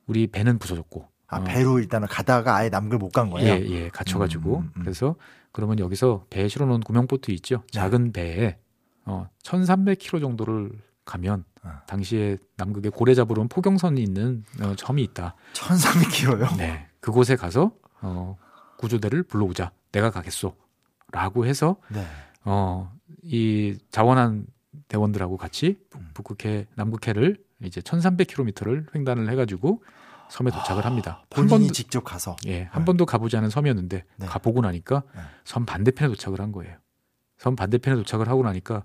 우리 0.06 0.28
배는 0.28 0.58
부서졌고, 0.60 1.06
아, 1.28 1.40
어, 1.40 1.44
배로 1.44 1.80
일단은 1.80 2.08
가다가 2.08 2.56
아예 2.56 2.70
남극 2.70 3.00
못간 3.00 3.30
거예요. 3.30 3.54
예, 3.56 3.66
예, 3.70 3.90
갇혀가지고 3.90 4.58
음, 4.60 4.72
음. 4.78 4.82
그래서 4.82 5.16
그러면 5.52 5.80
여기서 5.80 6.26
배에 6.30 6.48
실어놓은 6.48 6.80
구명보트 6.82 7.32
있죠. 7.32 7.58
네. 7.74 7.80
작은 7.80 8.14
배에 8.14 8.58
어, 9.06 9.28
1,300km 9.44 10.22
정도를 10.22 10.72
가면 11.08 11.44
어. 11.64 11.72
당시에 11.88 12.38
남극에 12.58 12.90
고래 12.90 13.16
잡으러 13.16 13.42
온 13.42 13.48
포경선이 13.48 14.02
있는 14.04 14.44
어, 14.62 14.76
점이 14.76 15.02
있다. 15.04 15.36
1300km요? 15.54 16.58
네, 16.58 16.88
그곳에 17.00 17.36
가서 17.36 17.72
어, 18.02 18.38
구조대를 18.78 19.24
불러오자. 19.24 19.72
내가 19.92 20.12
가겠소.라고 20.12 21.46
해서 21.48 21.78
네. 21.90 22.06
어, 22.44 22.92
이 23.24 23.78
자원한 23.90 24.46
대원들하고 24.90 25.38
같이 25.38 25.80
북- 25.90 26.02
음. 26.02 26.10
북극해 26.14 26.68
남극해를 26.76 27.38
이제 27.64 27.82
1,300km를 27.82 28.94
횡단을 28.94 29.30
해 29.32 29.36
가지고 29.36 29.84
섬에 30.30 30.52
도착을 30.52 30.86
합니다. 30.86 31.20
한 31.22 31.26
본인이 31.30 31.50
번도 31.50 31.74
직접 31.74 32.04
가서. 32.04 32.36
예, 32.46 32.64
한 32.72 32.84
번도 32.86 33.06
가보지 33.06 33.38
않은 33.38 33.50
섬이었는데 33.50 34.04
네. 34.18 34.26
가보고 34.28 34.62
나니까 34.62 35.04
네. 35.16 35.22
섬 35.46 35.66
반대편에 35.66 36.10
도착을 36.10 36.42
한 36.42 36.52
거예요. 36.52 36.76
섬 37.38 37.56
반대편에 37.56 37.96
도착을 37.96 38.28
하고 38.28 38.44
나니까 38.44 38.84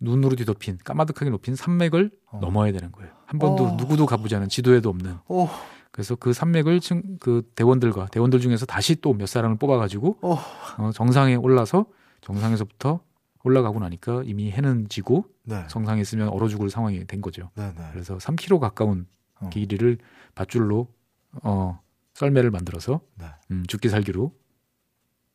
눈으로 0.00 0.36
뒤덮인 0.36 0.78
까마득하게 0.84 1.30
높인 1.30 1.54
산맥을 1.56 2.10
어. 2.26 2.38
넘어야 2.40 2.72
되는 2.72 2.92
거예요. 2.92 3.10
한 3.26 3.38
번도 3.38 3.64
어. 3.66 3.72
누구도 3.76 4.06
가보지 4.06 4.34
않은 4.36 4.48
지도에도 4.48 4.88
없는. 4.90 5.16
오, 5.28 5.48
그래서 5.90 6.14
그 6.14 6.32
산맥을 6.32 6.80
층- 6.80 7.18
그 7.18 7.42
대원들과 7.54 8.06
대원들 8.06 8.40
중에서 8.40 8.64
다시 8.66 8.96
또 9.00 9.12
몇 9.14 9.26
사람을 9.26 9.56
뽑아가지고 9.58 10.18
오. 10.22 10.32
어, 10.78 10.90
정상에 10.94 11.34
올라서 11.34 11.86
정상에서부터 12.20 13.00
올라가고 13.44 13.78
나니까 13.80 14.22
이미 14.24 14.50
해는 14.50 14.88
지고 14.88 15.24
네. 15.44 15.64
정상에 15.68 16.00
있으면 16.00 16.28
얼어 16.28 16.48
죽을 16.48 16.70
상황이 16.70 17.04
된 17.06 17.20
거죠. 17.20 17.50
네, 17.54 17.72
네. 17.76 17.88
그래서 17.92 18.18
3km 18.18 18.58
가까운 18.60 19.06
어. 19.40 19.48
길이를 19.50 19.98
밧줄로 20.34 20.88
어, 21.42 21.80
썰매를 22.14 22.50
만들어서 22.50 23.00
네. 23.16 23.26
음, 23.50 23.64
죽기 23.68 23.88
살기로 23.88 24.32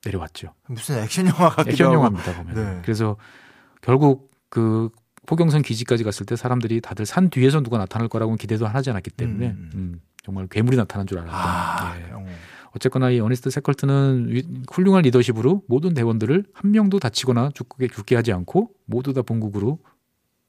내려왔죠. 0.05 0.53
무슨 0.67 0.97
액션 1.01 1.27
영화 1.27 1.49
같기도 1.49 1.71
액션. 1.71 1.93
영화입니다 1.93 2.35
보면. 2.37 2.55
네. 2.55 2.81
그래서 2.83 3.15
결국 3.81 4.31
그 4.53 4.89
포경선 5.25 5.63
기지까지 5.63 6.03
갔을 6.03 6.27
때 6.27 6.35
사람들이 6.35 6.79
다들 6.79 7.07
산 7.07 7.31
뒤에서 7.31 7.61
누가 7.61 7.79
나타날 7.79 8.07
거라고는 8.07 8.37
기대도 8.37 8.67
하지 8.67 8.91
않았기 8.91 9.09
때문에 9.09 9.47
음, 9.47 9.69
음, 9.73 9.79
음. 9.79 10.01
정말 10.23 10.45
괴물이 10.47 10.77
나타난 10.77 11.07
줄 11.07 11.17
알았던. 11.17 11.39
아, 11.41 11.95
예. 11.97 12.11
어. 12.13 12.23
어쨌거나 12.75 13.09
이 13.09 13.19
어니스트 13.19 13.49
세컬트는 13.49 14.27
위- 14.29 14.43
훌륭한 14.71 15.01
리더십으로 15.01 15.63
모든 15.67 15.95
대원들을 15.95 16.45
한 16.53 16.71
명도 16.71 16.99
다치거나 16.99 17.49
죽게, 17.55 17.87
죽게 17.87 18.15
하지 18.15 18.31
않고 18.31 18.69
모두 18.85 19.11
다 19.13 19.23
본국으로 19.23 19.79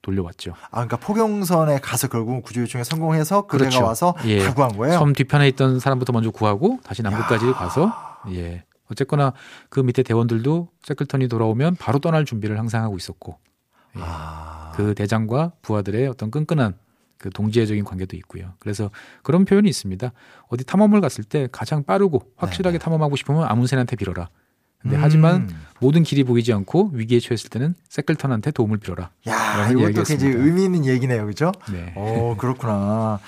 돌려왔죠. 0.03 0.53
아, 0.67 0.85
그러니까 0.87 0.99
포경선에 0.99 1.79
가서 1.79 2.09
결국은 2.09 2.43
구조 2.43 2.61
요청에 2.61 2.85
성공해서 2.85 3.47
그대가 3.47 3.71
그렇죠. 3.71 3.87
와서 3.87 4.15
예. 4.27 4.41
다 4.41 4.53
구한 4.53 4.77
거예요. 4.77 4.99
섬 4.99 5.15
뒤편에 5.15 5.49
있던 5.49 5.81
사람부터 5.81 6.13
먼저 6.13 6.31
구하고 6.31 6.79
다시 6.85 7.01
남극까지 7.03 7.47
가서 7.53 7.91
예. 8.33 8.65
어쨌거나 8.91 9.33
그 9.71 9.81
밑에 9.81 10.03
대원들도 10.03 10.69
세클턴이 10.83 11.29
돌아오면 11.29 11.77
바로 11.77 12.01
떠날 12.01 12.27
준비를 12.27 12.59
항상 12.59 12.83
하고 12.85 12.97
있었고 12.99 13.39
예. 13.97 14.01
아, 14.03 14.73
그 14.77 14.95
대장과 14.95 15.53
부하들의 15.63 16.07
어떤 16.09 16.31
끈끈한 16.31 16.75
그 17.19 17.31
동지애적인 17.31 17.85
관계도 17.85 18.17
있고요. 18.19 18.53
그래서 18.59 18.91
그런 19.23 19.45
표현이 19.45 19.69
있습니다. 19.69 20.13
어디 20.49 20.65
탐험을 20.65 21.01
갔을 21.01 21.25
때 21.25 21.49
가장 21.51 21.85
빠르고 21.85 22.23
확실하게 22.37 22.79
탐험하고 22.79 23.17
싶으면 23.17 23.45
아문센한테 23.45 23.97
빌어라. 23.97 24.29
근데 24.83 24.97
음. 24.97 25.03
하지만 25.03 25.49
모든 25.81 26.03
길이 26.03 26.25
보이지 26.25 26.53
않고 26.53 26.91
위기에 26.93 27.19
처했을 27.21 27.49
때는 27.49 27.75
세클턴한테 27.89 28.51
도움을 28.51 28.77
빌어라. 28.79 29.11
야, 29.29 29.71
이것도. 29.71 30.03
굉장히 30.03 30.35
의미 30.35 30.65
있는 30.65 30.85
얘기네요, 30.85 31.23
그렇죠? 31.25 31.53
네. 31.73 31.95
어, 31.97 32.37
그렇구나. 32.39 33.19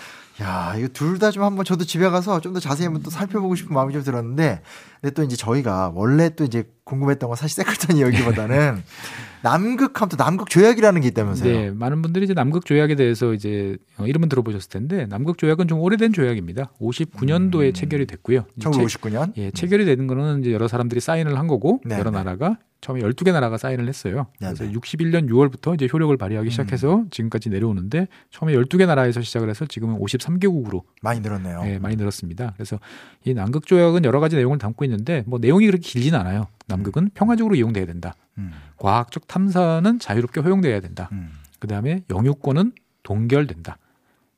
야, 0.43 0.75
이거 0.77 0.89
둘 0.89 1.19
다 1.19 1.31
좀 1.31 1.45
한번 1.45 1.65
저도 1.65 1.85
집에 1.87 2.07
가서 2.11 2.41
좀 2.41 2.53
더 2.53 2.61
자세히 2.61 2.85
한번 2.85 3.03
또 3.03 3.09
살펴보고 3.09 3.55
싶은 3.55 3.73
마음이 3.73 3.95
좀 3.95 4.03
들었는데, 4.03 4.61
근데 5.01 5.15
또 5.15 5.23
이제 5.23 5.35
저희가 5.37 5.93
원래 5.95 6.29
또 6.29 6.45
이제 6.45 6.69
궁금했던 6.91 7.29
건 7.29 7.37
사실 7.37 7.57
세클턴 7.65 7.97
이야기보다는 7.97 8.83
남극하면 9.43 10.09
또 10.09 10.17
남극 10.17 10.49
조약이라는 10.49 11.01
게 11.03 11.09
있다면서요. 11.09 11.53
네, 11.53 11.71
많은 11.71 12.01
분들이 12.01 12.25
이제 12.25 12.35
남극 12.35 12.65
조약에 12.65 12.95
대해서 12.95 13.35
이제 13.35 13.77
어, 13.99 14.07
이름은 14.07 14.29
들어보셨을 14.29 14.71
텐데 14.71 15.07
남극 15.07 15.37
조약은 15.39 15.69
좀 15.69 15.81
오래된 15.81 16.13
조약입니다. 16.13 16.71
59년도에 16.81 17.69
음. 17.69 17.73
체결이 17.73 18.07
됐고요. 18.07 18.45
이제 18.57 18.71
체- 18.71 18.79
1959년. 18.79 19.33
예, 19.37 19.51
체결이 19.51 19.85
되는 19.85 20.07
거는 20.07 20.41
이제 20.41 20.53
여러 20.53 20.69
사람들이 20.69 21.01
사인을 21.01 21.39
한 21.39 21.47
거고 21.49 21.81
네, 21.85 21.99
여러 21.99 22.11
네. 22.11 22.19
나라가 22.19 22.59
처음에 22.81 23.01
12개 23.03 23.33
나라가 23.33 23.57
사인을 23.59 23.89
했어요. 23.89 24.27
네, 24.41 24.47
그래서 24.49 24.65
네. 24.65 24.73
61년 24.73 25.29
6월부터 25.29 25.75
이제 25.75 25.89
효력을 25.93 26.17
발휘하기 26.17 26.49
음. 26.49 26.51
시작해서 26.51 27.05
지금까지 27.11 27.51
내려오는데 27.51 28.07
처음에 28.31 28.53
12개 28.55 28.87
나라에서 28.87 29.23
시작을 29.23 29.51
해서 29.51 29.65
지금은 29.67 29.99
53개국으로 29.99 30.83
많이 31.03 31.21
늘었네요. 31.21 31.63
예, 31.67 31.79
많이 31.79 31.97
늘었습니다. 31.97 32.53
그래서 32.57 32.79
이 33.25 33.35
남극 33.35 33.67
조약은 33.67 34.05
여러 34.05 34.21
가지 34.21 34.37
내용을 34.37 34.59
담고 34.59 34.85
있는데 34.85 35.25
뭐 35.27 35.39
내용이 35.41 35.67
그렇게 35.67 35.83
길진 35.83 36.15
않아요. 36.15 36.47
남극은 36.67 37.11
평화적으로 37.15 37.55
이용돼야 37.55 37.87
된다. 37.87 38.15
음, 38.39 38.53
과학적 38.77 39.27
탐사는 39.27 39.99
자유롭게 39.99 40.41
허용돼야 40.41 40.81
된다. 40.81 41.09
음. 41.13 41.31
그 41.59 41.67
다음에 41.67 42.03
영유권은 42.11 42.73
동결된다. 43.03 43.79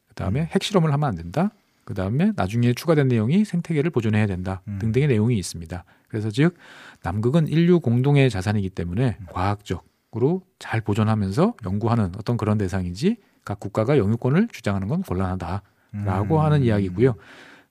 그 0.08 0.14
다음에 0.14 0.48
핵실험을 0.52 0.92
하면 0.92 1.08
안 1.08 1.14
된다. 1.14 1.50
그 1.84 1.94
다음에 1.94 2.32
나중에 2.36 2.74
추가된 2.74 3.08
내용이 3.08 3.44
생태계를 3.44 3.90
보존해야 3.90 4.26
된다. 4.26 4.60
음. 4.68 4.78
등등의 4.78 5.08
내용이 5.08 5.38
있습니다. 5.38 5.84
그래서 6.08 6.30
즉 6.30 6.54
남극은 7.02 7.48
인류 7.48 7.80
공동의 7.80 8.28
자산이기 8.30 8.70
때문에 8.70 9.16
음. 9.20 9.26
과학적으로 9.30 10.42
잘 10.58 10.80
보존하면서 10.80 11.54
연구하는 11.64 12.12
어떤 12.18 12.36
그런 12.36 12.58
대상이지 12.58 13.16
각 13.44 13.58
국가가 13.58 13.96
영유권을 13.96 14.48
주장하는 14.52 14.88
건 14.88 15.02
곤란하다라고 15.02 15.62
음. 15.94 16.40
하는 16.40 16.62
이야기고요. 16.62 17.14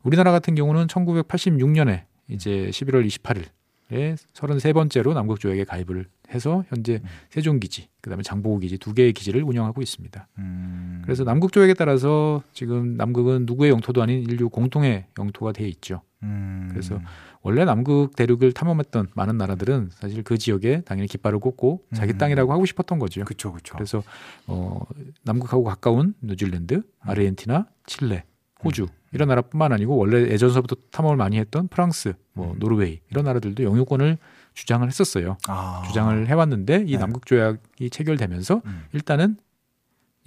우리나라 0.01 0.31
같은 0.31 0.55
경우는 0.55 0.87
1986년에 0.87 2.05
이제 2.29 2.69
11월 2.71 3.05
28일에 3.07 3.45
33번째로 3.89 5.13
남극 5.13 5.39
조약에 5.39 5.63
가입을 5.63 6.05
해서 6.33 6.63
현재 6.67 6.95
음. 6.95 7.07
세종 7.29 7.59
기지, 7.59 7.89
그다음에 8.01 8.21
장보고 8.21 8.59
기지 8.59 8.77
두 8.77 8.93
개의 8.93 9.13
기지를 9.13 9.43
운영하고 9.43 9.81
있습니다. 9.81 10.27
음. 10.39 11.01
그래서 11.03 11.23
남극 11.23 11.51
조약에 11.53 11.73
따라서 11.73 12.43
지금 12.53 12.95
남극은 12.97 13.45
누구의 13.45 13.71
영토도 13.71 14.01
아닌 14.01 14.23
인류 14.23 14.49
공통의 14.49 15.05
영토가 15.17 15.53
돼 15.53 15.67
있죠. 15.69 16.01
음. 16.23 16.67
그래서 16.71 16.99
원래 17.41 17.63
남극 17.63 18.15
대륙을 18.15 18.51
탐험했던 18.51 19.07
많은 19.13 19.37
나라들은 19.37 19.91
사실 19.93 20.23
그 20.23 20.37
지역에 20.37 20.81
당연히 20.81 21.07
깃발을 21.07 21.39
꽂고 21.39 21.83
자기 21.93 22.13
음. 22.13 22.17
땅이라고 22.17 22.51
하고 22.51 22.65
싶었던 22.65 22.99
거죠. 22.99 23.23
그쵸, 23.23 23.53
그쵸. 23.53 23.75
그래서 23.77 24.03
어, 24.47 24.81
남극하고 25.23 25.63
가까운 25.63 26.13
뉴질랜드, 26.21 26.81
아르헨티나, 26.99 27.67
칠레, 27.85 28.25
호주 28.63 28.87
이런 29.17 29.29
나라뿐만 29.29 29.73
아니고 29.73 29.97
원래 29.97 30.29
예전서부터 30.31 30.75
탐험을 30.91 31.17
많이 31.17 31.39
했던 31.39 31.67
프랑스, 31.69 32.13
뭐 32.33 32.51
음. 32.53 32.59
노르웨이 32.59 32.99
이런 33.09 33.25
나라들도 33.25 33.63
영유권을 33.63 34.19
주장을 34.53 34.87
했었어요. 34.87 35.37
아. 35.47 35.81
주장을 35.87 36.27
해왔는데 36.27 36.83
이 36.85 36.91
네. 36.91 36.97
남극 36.99 37.25
조약이 37.25 37.89
체결되면서 37.89 38.61
음. 38.63 38.83
일단은 38.93 39.37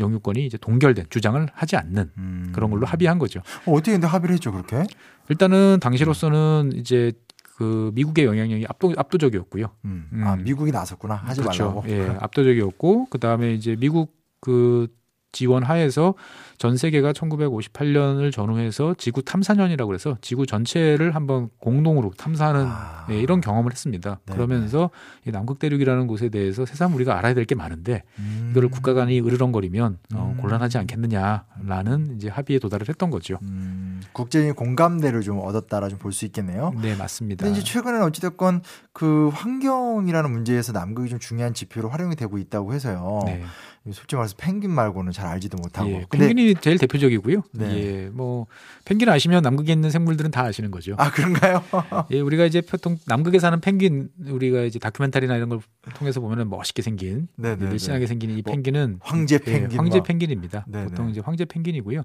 영유권이 0.00 0.44
이제 0.44 0.58
동결된 0.58 1.06
주장을 1.08 1.46
하지 1.52 1.76
않는 1.76 2.10
음. 2.18 2.50
그런 2.52 2.70
걸로 2.70 2.84
합의한 2.84 3.20
거죠. 3.20 3.40
어, 3.64 3.74
어떻게 3.74 3.92
근데 3.92 4.08
합의를 4.08 4.34
했죠, 4.34 4.50
그렇게? 4.50 4.82
일단은 5.28 5.78
당시로서는 5.80 6.72
이제 6.74 7.12
그 7.56 7.92
미국의 7.94 8.24
영향력이 8.24 8.66
압도, 8.68 8.92
압도적이었고요. 8.96 9.66
음. 9.84 10.08
음. 10.12 10.24
아, 10.24 10.34
미국이 10.34 10.72
나섰구나. 10.72 11.14
하지 11.14 11.42
그렇죠. 11.42 11.64
말라고. 11.64 11.84
예, 11.90 12.16
압도적이었고 12.18 13.06
그 13.08 13.20
다음에 13.20 13.54
이제 13.54 13.76
미국 13.78 14.16
그 14.40 14.88
지원 15.32 15.62
하에서 15.62 16.14
전 16.58 16.76
세계가 16.76 17.12
1958년을 17.12 18.32
전후해서 18.32 18.94
지구 18.98 19.22
탐사년이라고 19.22 19.94
해서 19.94 20.16
지구 20.20 20.46
전체를 20.46 21.14
한번 21.14 21.48
공동으로 21.58 22.12
탐사하는 22.16 22.66
아. 22.66 23.06
예, 23.10 23.18
이런 23.18 23.40
경험을 23.40 23.72
했습니다. 23.72 24.20
네, 24.26 24.32
그러면서 24.34 24.90
이 25.26 25.30
남극 25.30 25.58
대륙이라는 25.58 26.06
곳에 26.06 26.28
대해서 26.28 26.66
세상 26.66 26.94
우리가 26.94 27.16
알아야 27.18 27.34
될 27.34 27.40
게 27.46 27.54
많은데 27.54 28.02
음. 28.18 28.48
이거를 28.50 28.68
국가 28.68 28.92
간이 28.92 29.18
으르렁거리면 29.20 29.98
어, 30.14 30.34
음. 30.36 30.40
곤란하지 30.40 30.76
않겠느냐라는 30.78 32.16
이제 32.16 32.28
합의에 32.28 32.58
도달을 32.58 32.88
했던 32.88 33.10
거죠. 33.10 33.38
음. 33.42 34.00
국제적인 34.12 34.54
공감대를 34.54 35.22
좀 35.22 35.38
얻었다라 35.40 35.88
좀 35.88 35.98
볼 35.98 36.12
수 36.12 36.24
있겠네요. 36.26 36.72
네, 36.82 36.94
맞습니다. 36.96 37.44
근데 37.44 37.60
이제 37.60 37.72
최근에는 37.72 38.04
어찌됐건 38.06 38.62
그 38.92 39.28
환경이라는 39.32 40.30
문제에서 40.30 40.72
남극이 40.72 41.08
좀 41.10 41.18
중요한 41.18 41.54
지표로 41.54 41.88
활용이 41.88 42.16
되고 42.16 42.36
있다고 42.38 42.72
해서요. 42.74 43.20
네. 43.26 43.42
솔직히 43.86 44.16
말해서 44.16 44.34
펭귄 44.36 44.70
말고는 44.70 45.10
잘 45.12 45.26
알지도 45.26 45.56
못하고. 45.56 45.90
예, 45.90 46.06
펭귄이 46.10 46.54
제일 46.60 46.76
대표적이고요. 46.78 47.42
네. 47.52 47.76
예, 47.76 48.08
뭐 48.10 48.46
펭귄 48.84 49.08
아시면 49.08 49.42
남극에 49.42 49.72
있는 49.72 49.90
생물들은 49.90 50.30
다 50.30 50.42
아시는 50.44 50.70
거죠. 50.70 50.94
아 50.98 51.10
그런가요? 51.10 51.62
예, 52.10 52.20
우리가 52.20 52.44
이제 52.44 52.60
보통 52.60 52.98
남극에 53.06 53.38
사는 53.38 53.58
펭귄 53.60 54.10
우리가 54.26 54.62
이제 54.62 54.78
다큐멘터리나 54.78 55.34
이런 55.36 55.48
걸 55.48 55.60
통해서 55.94 56.20
보면은 56.20 56.50
멋있게 56.50 56.82
생긴 56.82 57.28
네네. 57.36 57.70
늘씬하게 57.70 58.06
생긴 58.06 58.30
이 58.30 58.42
뭐, 58.42 58.52
펭귄은 58.52 58.98
황제 59.00 59.36
예, 59.46 59.50
펭귄. 59.60 59.78
황제 59.78 59.98
막. 59.98 60.06
펭귄입니다. 60.06 60.66
네네. 60.68 60.84
보통 60.88 61.08
이제 61.08 61.20
황제 61.24 61.46
펭귄이고요. 61.46 62.02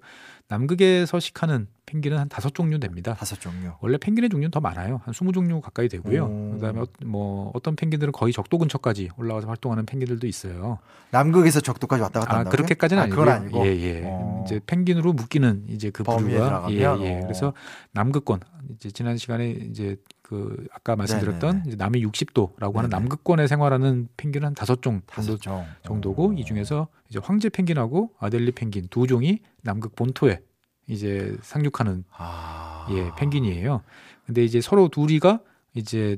남극에 0.48 1.06
서식하는 1.06 1.68
펭귄은 1.86 2.18
한 2.18 2.30
다섯 2.30 2.54
종류 2.54 2.80
됩니다. 2.80 3.14
다섯 3.14 3.40
종류. 3.40 3.72
원래 3.80 3.98
펭귄의 3.98 4.30
종류는 4.30 4.52
더 4.52 4.60
많아요. 4.60 5.02
한 5.04 5.14
20종류 5.14 5.62
가까이 5.62 5.88
되고요. 5.88 6.26
오. 6.26 6.52
그다음에 6.56 6.82
어- 6.82 6.88
뭐 7.06 7.52
어떤 7.54 7.76
펭귄들은 7.76 8.12
거의 8.12 8.34
적도 8.34 8.58
근처까지 8.58 9.10
올라와서 9.18 9.48
활동하는 9.48 9.86
펭귄들도 9.86 10.26
있어요. 10.28 10.80
남극에서 11.12 11.60
적도까지 11.62 12.02
왔다 12.02 12.20
갔다 12.22 12.34
아 12.34 12.38
한다고요? 12.40 12.52
그렇게까지는 12.58 13.02
아, 13.02 13.06
아니고요. 13.06 13.30
아니고. 13.30 13.66
예, 13.68 13.70
예. 13.78 14.02
어. 14.06 14.44
이제 14.46 14.60
펭귄으로 14.66 15.14
묶이는 15.14 15.66
이제 15.70 15.90
그 15.92 16.04
부류가 16.04 16.68
예? 16.72 16.76
예. 16.80 16.86
어. 16.86 16.98
그래서 17.22 17.54
남극권 17.92 18.40
이제 18.76 18.90
지난 18.92 19.18
시간에 19.18 19.50
이제 19.52 19.98
그 20.24 20.66
아까 20.74 20.96
말씀드렸던 20.96 21.50
네네네. 21.50 21.64
이제 21.68 21.76
남위 21.78 22.04
60도라고 22.04 22.76
하는 22.78 22.90
네네. 22.90 23.00
남극권에 23.00 23.46
생활하는 23.46 24.08
펭귄은 24.18 24.48
한 24.48 24.56
다섯 24.56 24.82
종 24.82 25.02
정도 25.14 25.38
종 25.38 25.66
정도고 25.84 26.30
어. 26.30 26.34
이 26.34 26.44
중에서 26.44 26.88
이제 27.10 27.20
황제 27.22 27.48
펭귄하고 27.50 28.10
아델리 28.20 28.52
펭귄 28.54 28.88
두 28.90 29.06
종이 29.06 29.40
남극 29.62 29.96
본토에 29.96 30.40
이제 30.88 31.36
상륙하는 31.42 32.04
아. 32.16 32.88
예 32.92 33.12
펭귄이에요. 33.18 33.82
근데 34.26 34.44
이제 34.44 34.62
서로 34.62 34.88
둘이가 34.88 35.40
이제 35.74 36.18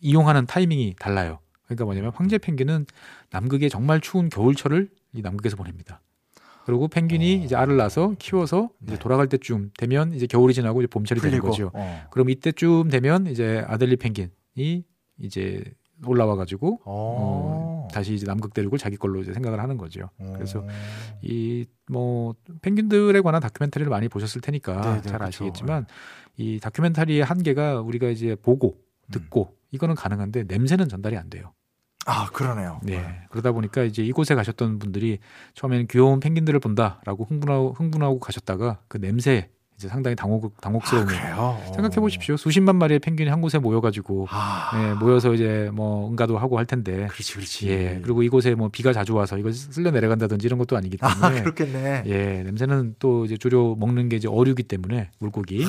이용하는 0.00 0.46
타이밍이 0.46 0.96
달라요. 0.98 1.38
그러니까 1.64 1.84
뭐냐면 1.84 2.12
황제 2.14 2.38
펭귄은 2.38 2.86
남극의 3.30 3.70
정말 3.70 4.00
추운 4.00 4.28
겨울철을 4.28 4.90
이 5.14 5.22
남극에서 5.22 5.56
보냅니다. 5.56 6.00
그리고 6.64 6.86
펭귄이 6.88 7.40
어. 7.40 7.44
이제 7.44 7.56
알을 7.56 7.76
낳아서 7.76 8.14
키워서 8.18 8.70
이제 8.82 8.92
네. 8.92 8.98
돌아갈 8.98 9.28
때쯤 9.28 9.72
되면 9.78 10.12
이제 10.12 10.26
겨울이 10.26 10.54
지나고 10.54 10.80
이제 10.80 10.86
봄철이 10.86 11.20
되는 11.20 11.32
풀리고. 11.32 11.48
거죠. 11.48 11.70
어. 11.74 12.06
그럼 12.10 12.30
이때쯤 12.30 12.88
되면 12.88 13.26
이제 13.26 13.64
아델리 13.66 13.96
펭귄이 13.96 14.84
이제 15.18 15.64
올라와 16.06 16.36
가지고 16.36 16.80
어. 16.84 17.71
다시 17.92 18.14
이제 18.14 18.26
남극 18.26 18.52
대륙을 18.54 18.78
자기 18.78 18.96
걸로 18.96 19.20
이제 19.20 19.32
생각을 19.32 19.60
하는 19.60 19.76
거죠. 19.76 20.10
어. 20.18 20.32
그래서 20.34 20.64
이 21.22 21.66
뭐 21.92 22.34
펭귄들에 22.62 23.20
관한 23.20 23.40
다큐멘터리를 23.42 23.88
많이 23.90 24.08
보셨을 24.08 24.40
테니까 24.40 24.80
네, 24.80 24.94
네, 24.94 25.02
잘 25.02 25.18
그쵸. 25.18 25.24
아시겠지만 25.24 25.86
이 26.36 26.58
다큐멘터리의 26.58 27.22
한계가 27.22 27.80
우리가 27.82 28.08
이제 28.08 28.34
보고 28.34 28.78
듣고 29.10 29.54
이거는 29.70 29.94
가능한데 29.94 30.44
냄새는 30.44 30.88
전달이 30.88 31.16
안 31.18 31.28
돼요. 31.28 31.52
아 32.06 32.26
그러네요. 32.30 32.80
네. 32.82 33.04
그러다 33.30 33.52
보니까 33.52 33.82
이제 33.82 34.02
이곳에 34.02 34.34
가셨던 34.34 34.78
분들이 34.78 35.18
처음에는 35.54 35.86
귀여운 35.88 36.18
펭귄들을 36.18 36.58
본다라고 36.60 37.24
흥분하고 37.24 37.74
흥분하고 37.74 38.18
가셨다가 38.18 38.80
그 38.88 38.98
냄새 38.98 39.50
이제 39.82 39.88
상당히 39.88 40.14
당혹 40.14 40.44
아, 40.44 40.60
당혹스러움을 40.60 41.06
그래요. 41.12 41.58
생각해 41.74 41.96
보십시오. 41.96 42.36
수십만 42.36 42.76
마리의 42.76 43.00
펭귄이 43.00 43.28
한 43.28 43.40
곳에 43.40 43.58
모여가지고 43.58 44.28
아. 44.30 44.70
예, 44.74 44.94
모여서 44.94 45.34
이제 45.34 45.70
뭐 45.72 46.08
응가도 46.08 46.38
하고 46.38 46.56
할 46.58 46.66
텐데 46.66 47.08
그렇지 47.10 47.34
그렇지. 47.34 47.68
예 47.68 48.00
그리고 48.02 48.22
이곳에 48.22 48.54
뭐 48.54 48.68
비가 48.68 48.92
자주 48.92 49.14
와서 49.14 49.36
이걸 49.38 49.52
쓸려 49.52 49.90
내려간다든지 49.90 50.46
이런 50.46 50.58
것도 50.58 50.76
아니기 50.76 50.96
아 51.00 51.12
때문에 51.20 51.42
그렇겠네. 51.42 52.02
예 52.06 52.42
냄새는 52.44 52.94
또 53.00 53.24
이제 53.24 53.36
주로 53.36 53.74
먹는 53.76 54.08
게 54.08 54.16
이제 54.16 54.28
어류기 54.28 54.62
때문에 54.64 55.10
물고기 55.18 55.66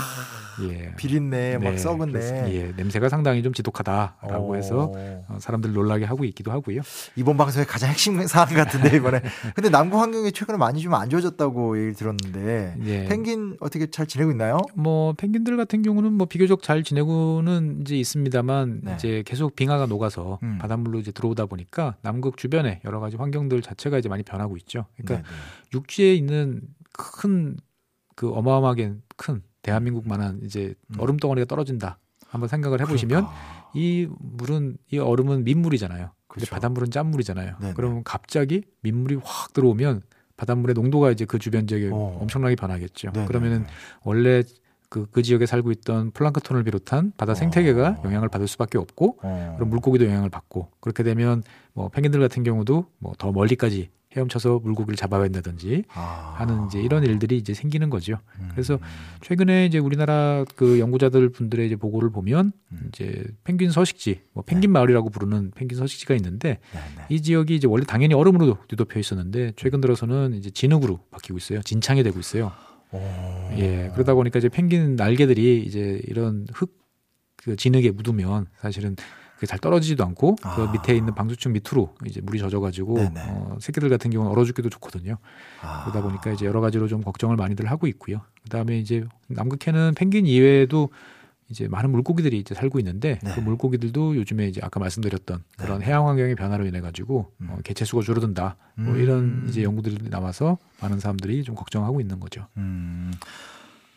예 0.70 0.94
비린내 0.98 1.58
막 1.58 1.72
네, 1.72 1.78
썩은 1.78 2.12
그래서, 2.12 2.34
내. 2.36 2.56
예 2.56 2.74
냄새가 2.78 3.10
상당히 3.10 3.42
좀 3.42 3.52
지독하다라고 3.54 4.52
어. 4.54 4.56
해서 4.56 4.92
어, 5.28 5.38
사람들 5.40 5.74
놀라게 5.74 6.06
하고 6.06 6.24
있기도 6.26 6.52
하고요. 6.52 6.82
이번 7.16 7.38
방송의 7.38 7.66
가장 7.66 7.90
핵심 7.90 8.26
사안 8.28 8.50
같은데 8.54 8.96
이번에. 8.98 9.22
근데 9.56 9.70
남극 9.70 9.98
환경이 10.00 10.32
최근에 10.32 10.58
많이 10.58 10.82
좀 10.82 10.94
안 10.94 11.10
좋아졌다고 11.10 11.78
얘기를 11.78 11.96
들었는데 11.96 12.76
예. 12.86 13.06
펭귄 13.06 13.58
어떻게 13.60 13.88
잘 13.90 14.03
지내고 14.06 14.32
있나요? 14.32 14.58
뭐 14.76 15.14
펭귄들 15.14 15.58
같은 15.58 15.82
경우는 15.82 16.14
뭐 16.14 16.28
비교적 16.28 16.62
잘 16.62 16.84
지내고는 16.84 17.82
이제 17.82 17.98
있습니다만 17.98 18.82
네. 18.84 18.96
이제 18.96 19.24
계속 19.26 19.56
빙하가 19.56 19.86
녹아서 19.86 20.40
음. 20.44 20.58
바닷물로 20.60 21.00
이제 21.00 21.12
들어오다 21.12 21.46
보니까 21.46 21.96
남극 22.02 22.38
주변에 22.38 22.82
여러 22.86 23.00
가지 23.00 23.18
환경들 23.18 23.62
자체가 23.62 23.98
이제 23.98 24.10
많이 24.10 24.24
변하고 24.24 24.58
있죠. 24.58 24.86
그러니까 24.98 25.28
네, 25.30 25.36
육지에 25.74 26.16
있는 26.16 26.62
큰 26.92 27.58
그 28.16 28.32
어마어마하게 28.34 28.94
큰 29.18 29.42
대한민국만한 29.62 30.42
이제 30.44 30.76
음. 30.90 30.96
얼음 31.00 31.18
덩어리가 31.18 31.46
떨어진다. 31.46 32.00
한번 32.28 32.48
생각을 32.48 32.82
해보시면 32.82 33.26
그러니까. 33.26 33.72
이 33.74 34.08
물은 34.20 34.78
이 34.92 34.98
얼음은 34.98 35.44
민물이잖아요. 35.44 36.12
그렇죠. 36.28 36.50
바닷물은 36.52 36.90
짠물이잖아요. 36.90 37.58
네네. 37.60 37.74
그러면 37.76 38.04
갑자기 38.04 38.64
민물이 38.82 39.20
확 39.24 39.54
들어오면 39.54 40.02
바닷물의 40.44 40.74
농도가 40.74 41.10
이제 41.12 41.24
그 41.26 41.40
주변 41.40 41.68
지역에 41.68 41.90
어. 41.92 42.18
엄청나게 42.22 42.56
변하겠죠. 42.56 43.12
네네. 43.12 43.28
그러면은 43.28 43.66
원래 44.04 44.44
그, 44.90 45.08
그 45.10 45.24
지역에 45.24 45.46
살고 45.46 45.72
있던 45.72 46.12
플랑크톤을 46.12 46.64
비롯한 46.64 47.14
바다 47.18 47.34
생태계가 47.34 47.98
어. 48.00 48.02
영향을 48.06 48.28
받을 48.30 48.48
수밖에 48.48 48.78
없고 48.78 49.20
어. 49.24 49.54
그럼 49.58 49.70
물고기도 49.70 50.06
영향을 50.06 50.30
받고 50.30 50.68
그렇게 50.82 51.02
되면 51.04 51.44
뭐 51.74 51.88
펭귄들 51.90 52.20
같은 52.20 52.44
경우도 52.44 52.86
뭐 53.00 53.14
더 53.18 53.32
멀리까지 53.32 53.90
헤엄쳐서 54.16 54.60
물고기를 54.64 54.96
잡아야 54.96 55.24
한다든지 55.24 55.84
아. 55.94 56.36
하는 56.38 56.68
이제 56.68 56.82
이런 56.82 57.04
일들이 57.04 57.38
이제 57.38 57.54
생기는 57.54 57.90
거죠. 57.90 58.20
음. 58.40 58.50
그래서 58.52 58.80
최근에 59.22 59.66
이제 59.66 59.80
우리나라 59.80 60.46
그 60.56 60.80
연구자들 60.80 61.30
분들의 61.30 61.66
이제 61.66 61.76
보고를 61.76 62.12
보면 62.12 62.52
음. 62.72 62.90
이제 62.90 63.24
펭귄 63.44 63.72
서식지, 63.72 64.22
뭐 64.34 64.44
펭귄 64.44 64.72
마을이라고 64.72 65.10
부르는 65.10 65.52
펭귄 65.56 65.78
서식지가 65.78 66.16
있는데 66.16 66.60
네, 66.74 66.80
네. 66.98 67.04
이 67.10 67.22
지역이 67.22 67.56
이제 67.56 67.68
원래 67.68 67.84
당연히 67.86 68.14
얼음으로 68.14 68.58
뒤덮여 68.68 69.00
있었는데 69.00 69.54
최근 69.56 69.82
들어서는 69.82 70.34
이제 70.36 70.50
진흙으로 70.50 71.00
바뀌고 71.12 71.38
있어요. 71.38 71.62
진창이 71.62 72.04
되고 72.04 72.20
있어요. 72.20 72.52
어. 72.92 73.56
예, 73.58 73.90
그러다 73.94 74.14
보니까 74.14 74.40
이제 74.40 74.50
펭귄 74.50 74.96
날개들이 74.96 75.64
이제 75.66 76.00
이런 76.08 76.46
흙, 76.54 76.78
그 77.38 77.56
진흙에 77.56 77.92
묻으면 77.92 78.46
사실은 78.60 78.96
그게 79.44 79.48
잘 79.48 79.60
떨어지지도 79.60 80.06
않고 80.06 80.36
그 80.38 80.48
아. 80.48 80.72
밑에 80.72 80.96
있는 80.96 81.14
방수층 81.14 81.52
밑으로 81.52 81.94
이제 82.06 82.22
물이 82.22 82.40
젖어가지고 82.40 82.96
네네. 82.96 83.22
어, 83.28 83.58
새끼들 83.60 83.90
같은 83.90 84.10
경우는 84.10 84.32
얼어 84.32 84.46
죽기도 84.46 84.70
좋거든요. 84.70 85.18
아. 85.62 85.82
그러다 85.84 86.02
보니까 86.02 86.32
이제 86.32 86.46
여러 86.46 86.62
가지로 86.62 86.88
좀 86.88 87.02
걱정을 87.02 87.36
많이들 87.36 87.70
하고 87.70 87.88
있고요. 87.88 88.22
그다음에 88.44 88.80
이제 88.80 89.04
남극해는 89.28 89.96
펭귄 89.96 90.26
이외에도 90.26 90.90
이제 91.50 91.68
많은 91.68 91.90
물고기들이 91.92 92.40
이제 92.40 92.56
살고 92.56 92.80
있는데 92.80 93.20
네. 93.22 93.32
그 93.36 93.42
물고기들도 93.42 94.16
요즘에 94.16 94.48
이제 94.48 94.62
아까 94.64 94.80
말씀드렸던 94.80 95.44
그런 95.58 95.80
네. 95.80 95.88
해양 95.88 96.08
환경의 96.08 96.36
변화로 96.36 96.66
인해 96.66 96.80
가지고 96.80 97.34
음. 97.42 97.50
어, 97.50 97.58
개체 97.66 97.84
수가 97.84 98.02
줄어든다. 98.02 98.56
뭐 98.76 98.94
음. 98.94 99.00
이런 99.02 99.46
이제 99.50 99.62
연구들이 99.62 100.10
나와서 100.10 100.58
많은 100.80 101.02
사람들이 101.02 101.44
좀 101.44 101.56
걱정하고 101.56 102.00
있는 102.00 102.22
거죠. 102.22 102.48
음. 102.56 103.12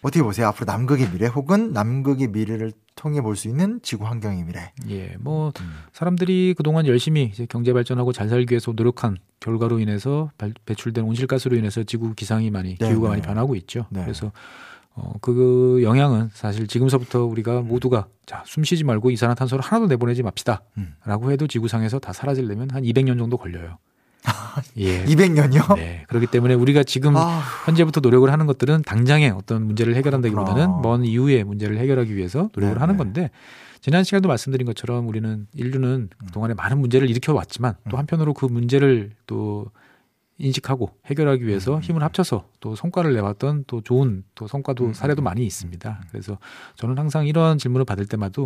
어떻게 0.02 0.24
보세요? 0.24 0.48
앞으로 0.48 0.64
남극의 0.66 1.12
미래 1.12 1.26
혹은 1.26 1.72
남극의 1.72 2.28
미래를 2.28 2.72
통해 2.96 3.20
볼 3.20 3.36
수 3.36 3.46
있는 3.48 3.78
지구 3.82 4.06
환경의 4.06 4.44
미래. 4.44 4.72
예, 4.88 5.16
뭐 5.20 5.52
음. 5.60 5.70
사람들이 5.92 6.54
그동안 6.56 6.86
열심히 6.86 7.24
이제 7.32 7.46
경제 7.48 7.72
발전하고 7.72 8.12
잘 8.12 8.28
살기 8.28 8.52
위해서 8.52 8.72
노력한 8.74 9.18
결과로 9.38 9.78
인해서 9.78 10.30
발- 10.38 10.54
배출된 10.64 11.04
온실가스로 11.04 11.56
인해서 11.56 11.84
지구 11.84 12.14
기상이 12.14 12.50
많이 12.50 12.76
네, 12.76 12.88
기후가 12.88 13.08
네. 13.08 13.10
많이 13.16 13.22
변하고 13.22 13.54
있죠. 13.56 13.86
네. 13.90 14.00
그래서 14.02 14.32
어, 14.94 15.12
그 15.20 15.80
영향은 15.82 16.30
사실 16.32 16.66
지금서부터 16.66 17.24
우리가 17.26 17.60
모두가 17.60 18.08
자, 18.24 18.42
숨 18.46 18.64
쉬지 18.64 18.82
말고 18.82 19.10
이산화탄소를 19.10 19.62
하나도 19.62 19.86
내보내지 19.88 20.22
맙시다. 20.22 20.62
음. 20.78 20.94
라고 21.04 21.30
해도 21.30 21.46
지구상에서 21.46 21.98
다 21.98 22.14
사라지려면 22.14 22.70
한 22.70 22.82
200년 22.82 23.18
정도 23.18 23.36
걸려요. 23.36 23.76
예. 24.78 25.04
200년이요? 25.04 25.76
네. 25.76 26.04
그렇기 26.08 26.26
때문에 26.26 26.54
우리가 26.54 26.82
지금 26.82 27.16
아, 27.16 27.42
현재부터 27.64 28.00
노력을 28.00 28.30
하는 28.30 28.46
것들은 28.46 28.82
당장의 28.82 29.30
어떤 29.30 29.66
문제를 29.66 29.94
해결한다기보다는 29.96 30.54
그렇구나. 30.54 30.80
먼 30.82 31.04
이후의 31.04 31.44
문제를 31.44 31.78
해결하기 31.78 32.14
위해서 32.16 32.48
노력을 32.54 32.74
네, 32.74 32.80
하는 32.80 32.94
네. 32.94 32.98
건데 32.98 33.30
지난 33.80 34.04
시간도 34.04 34.28
말씀드린 34.28 34.66
것처럼 34.66 35.06
우리는 35.08 35.46
인류는 35.54 36.10
그동안에 36.26 36.54
많은 36.54 36.78
문제를 36.78 37.08
일으켜 37.08 37.34
왔지만 37.34 37.74
또 37.88 37.96
음. 37.96 37.98
한편으로 37.98 38.34
그 38.34 38.46
문제를 38.46 39.10
또 39.26 39.66
인식하고 40.38 40.90
해결하기 41.06 41.46
위해서 41.46 41.76
음. 41.76 41.80
힘을 41.80 42.02
합쳐서 42.02 42.48
또 42.60 42.74
성과를 42.76 43.14
내왔던 43.14 43.64
또 43.66 43.80
좋은 43.80 44.24
또 44.34 44.46
성과도 44.46 44.86
음. 44.86 44.92
사례도 44.92 45.22
많이 45.22 45.44
있습니다. 45.46 46.02
그래서 46.10 46.38
저는 46.76 46.98
항상 46.98 47.26
이런 47.26 47.58
질문을 47.58 47.84
받을 47.84 48.06
때마다 48.06 48.42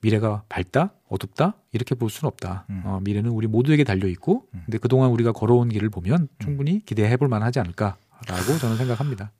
미래가 0.00 0.44
밝다, 0.48 0.92
어둡다 1.08 1.54
이렇게 1.72 1.94
볼 1.94 2.10
수는 2.10 2.28
없다. 2.28 2.66
음. 2.70 2.82
어, 2.84 3.00
미래는 3.02 3.30
우리 3.30 3.46
모두에게 3.46 3.84
달려 3.84 4.06
있고, 4.08 4.46
음. 4.54 4.62
근데 4.66 4.78
그동안 4.78 5.10
우리가 5.10 5.32
걸어온 5.32 5.70
길을 5.70 5.90
보면 5.90 6.28
충분히 6.38 6.80
기대해 6.84 7.16
볼 7.16 7.28
만하지 7.28 7.58
않을까라고 7.58 8.58
저는 8.60 8.76
생각합니다. 8.76 9.32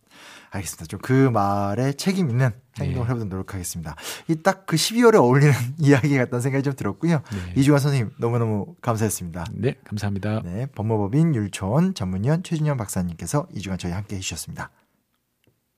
알겠습니다. 0.54 0.86
좀 0.86 1.00
그 1.02 1.28
말에 1.30 1.92
책임 1.94 2.30
있는 2.30 2.50
행동을 2.78 3.06
네. 3.06 3.10
해보도록 3.10 3.28
노력하겠습니다. 3.28 3.94
이 4.28 4.36
딱 4.42 4.66
그 4.66 4.76
12월에 4.76 5.16
어울리는 5.16 5.52
이야기 5.78 6.16
같다는 6.16 6.40
생각이 6.40 6.62
좀 6.62 6.74
들었고요. 6.74 7.22
네. 7.32 7.52
이중환 7.60 7.80
선생님 7.80 8.12
너무너무 8.18 8.74
감사했습니다. 8.80 9.44
네, 9.54 9.74
감사합니다. 9.84 10.42
네, 10.44 10.66
법무법인 10.74 11.34
율촌 11.34 11.94
전문위원 11.94 12.42
최준현 12.42 12.76
박사님께서 12.76 13.46
이주간 13.54 13.78
저희 13.78 13.92
함께 13.92 14.16
해주셨습니다. 14.16 14.70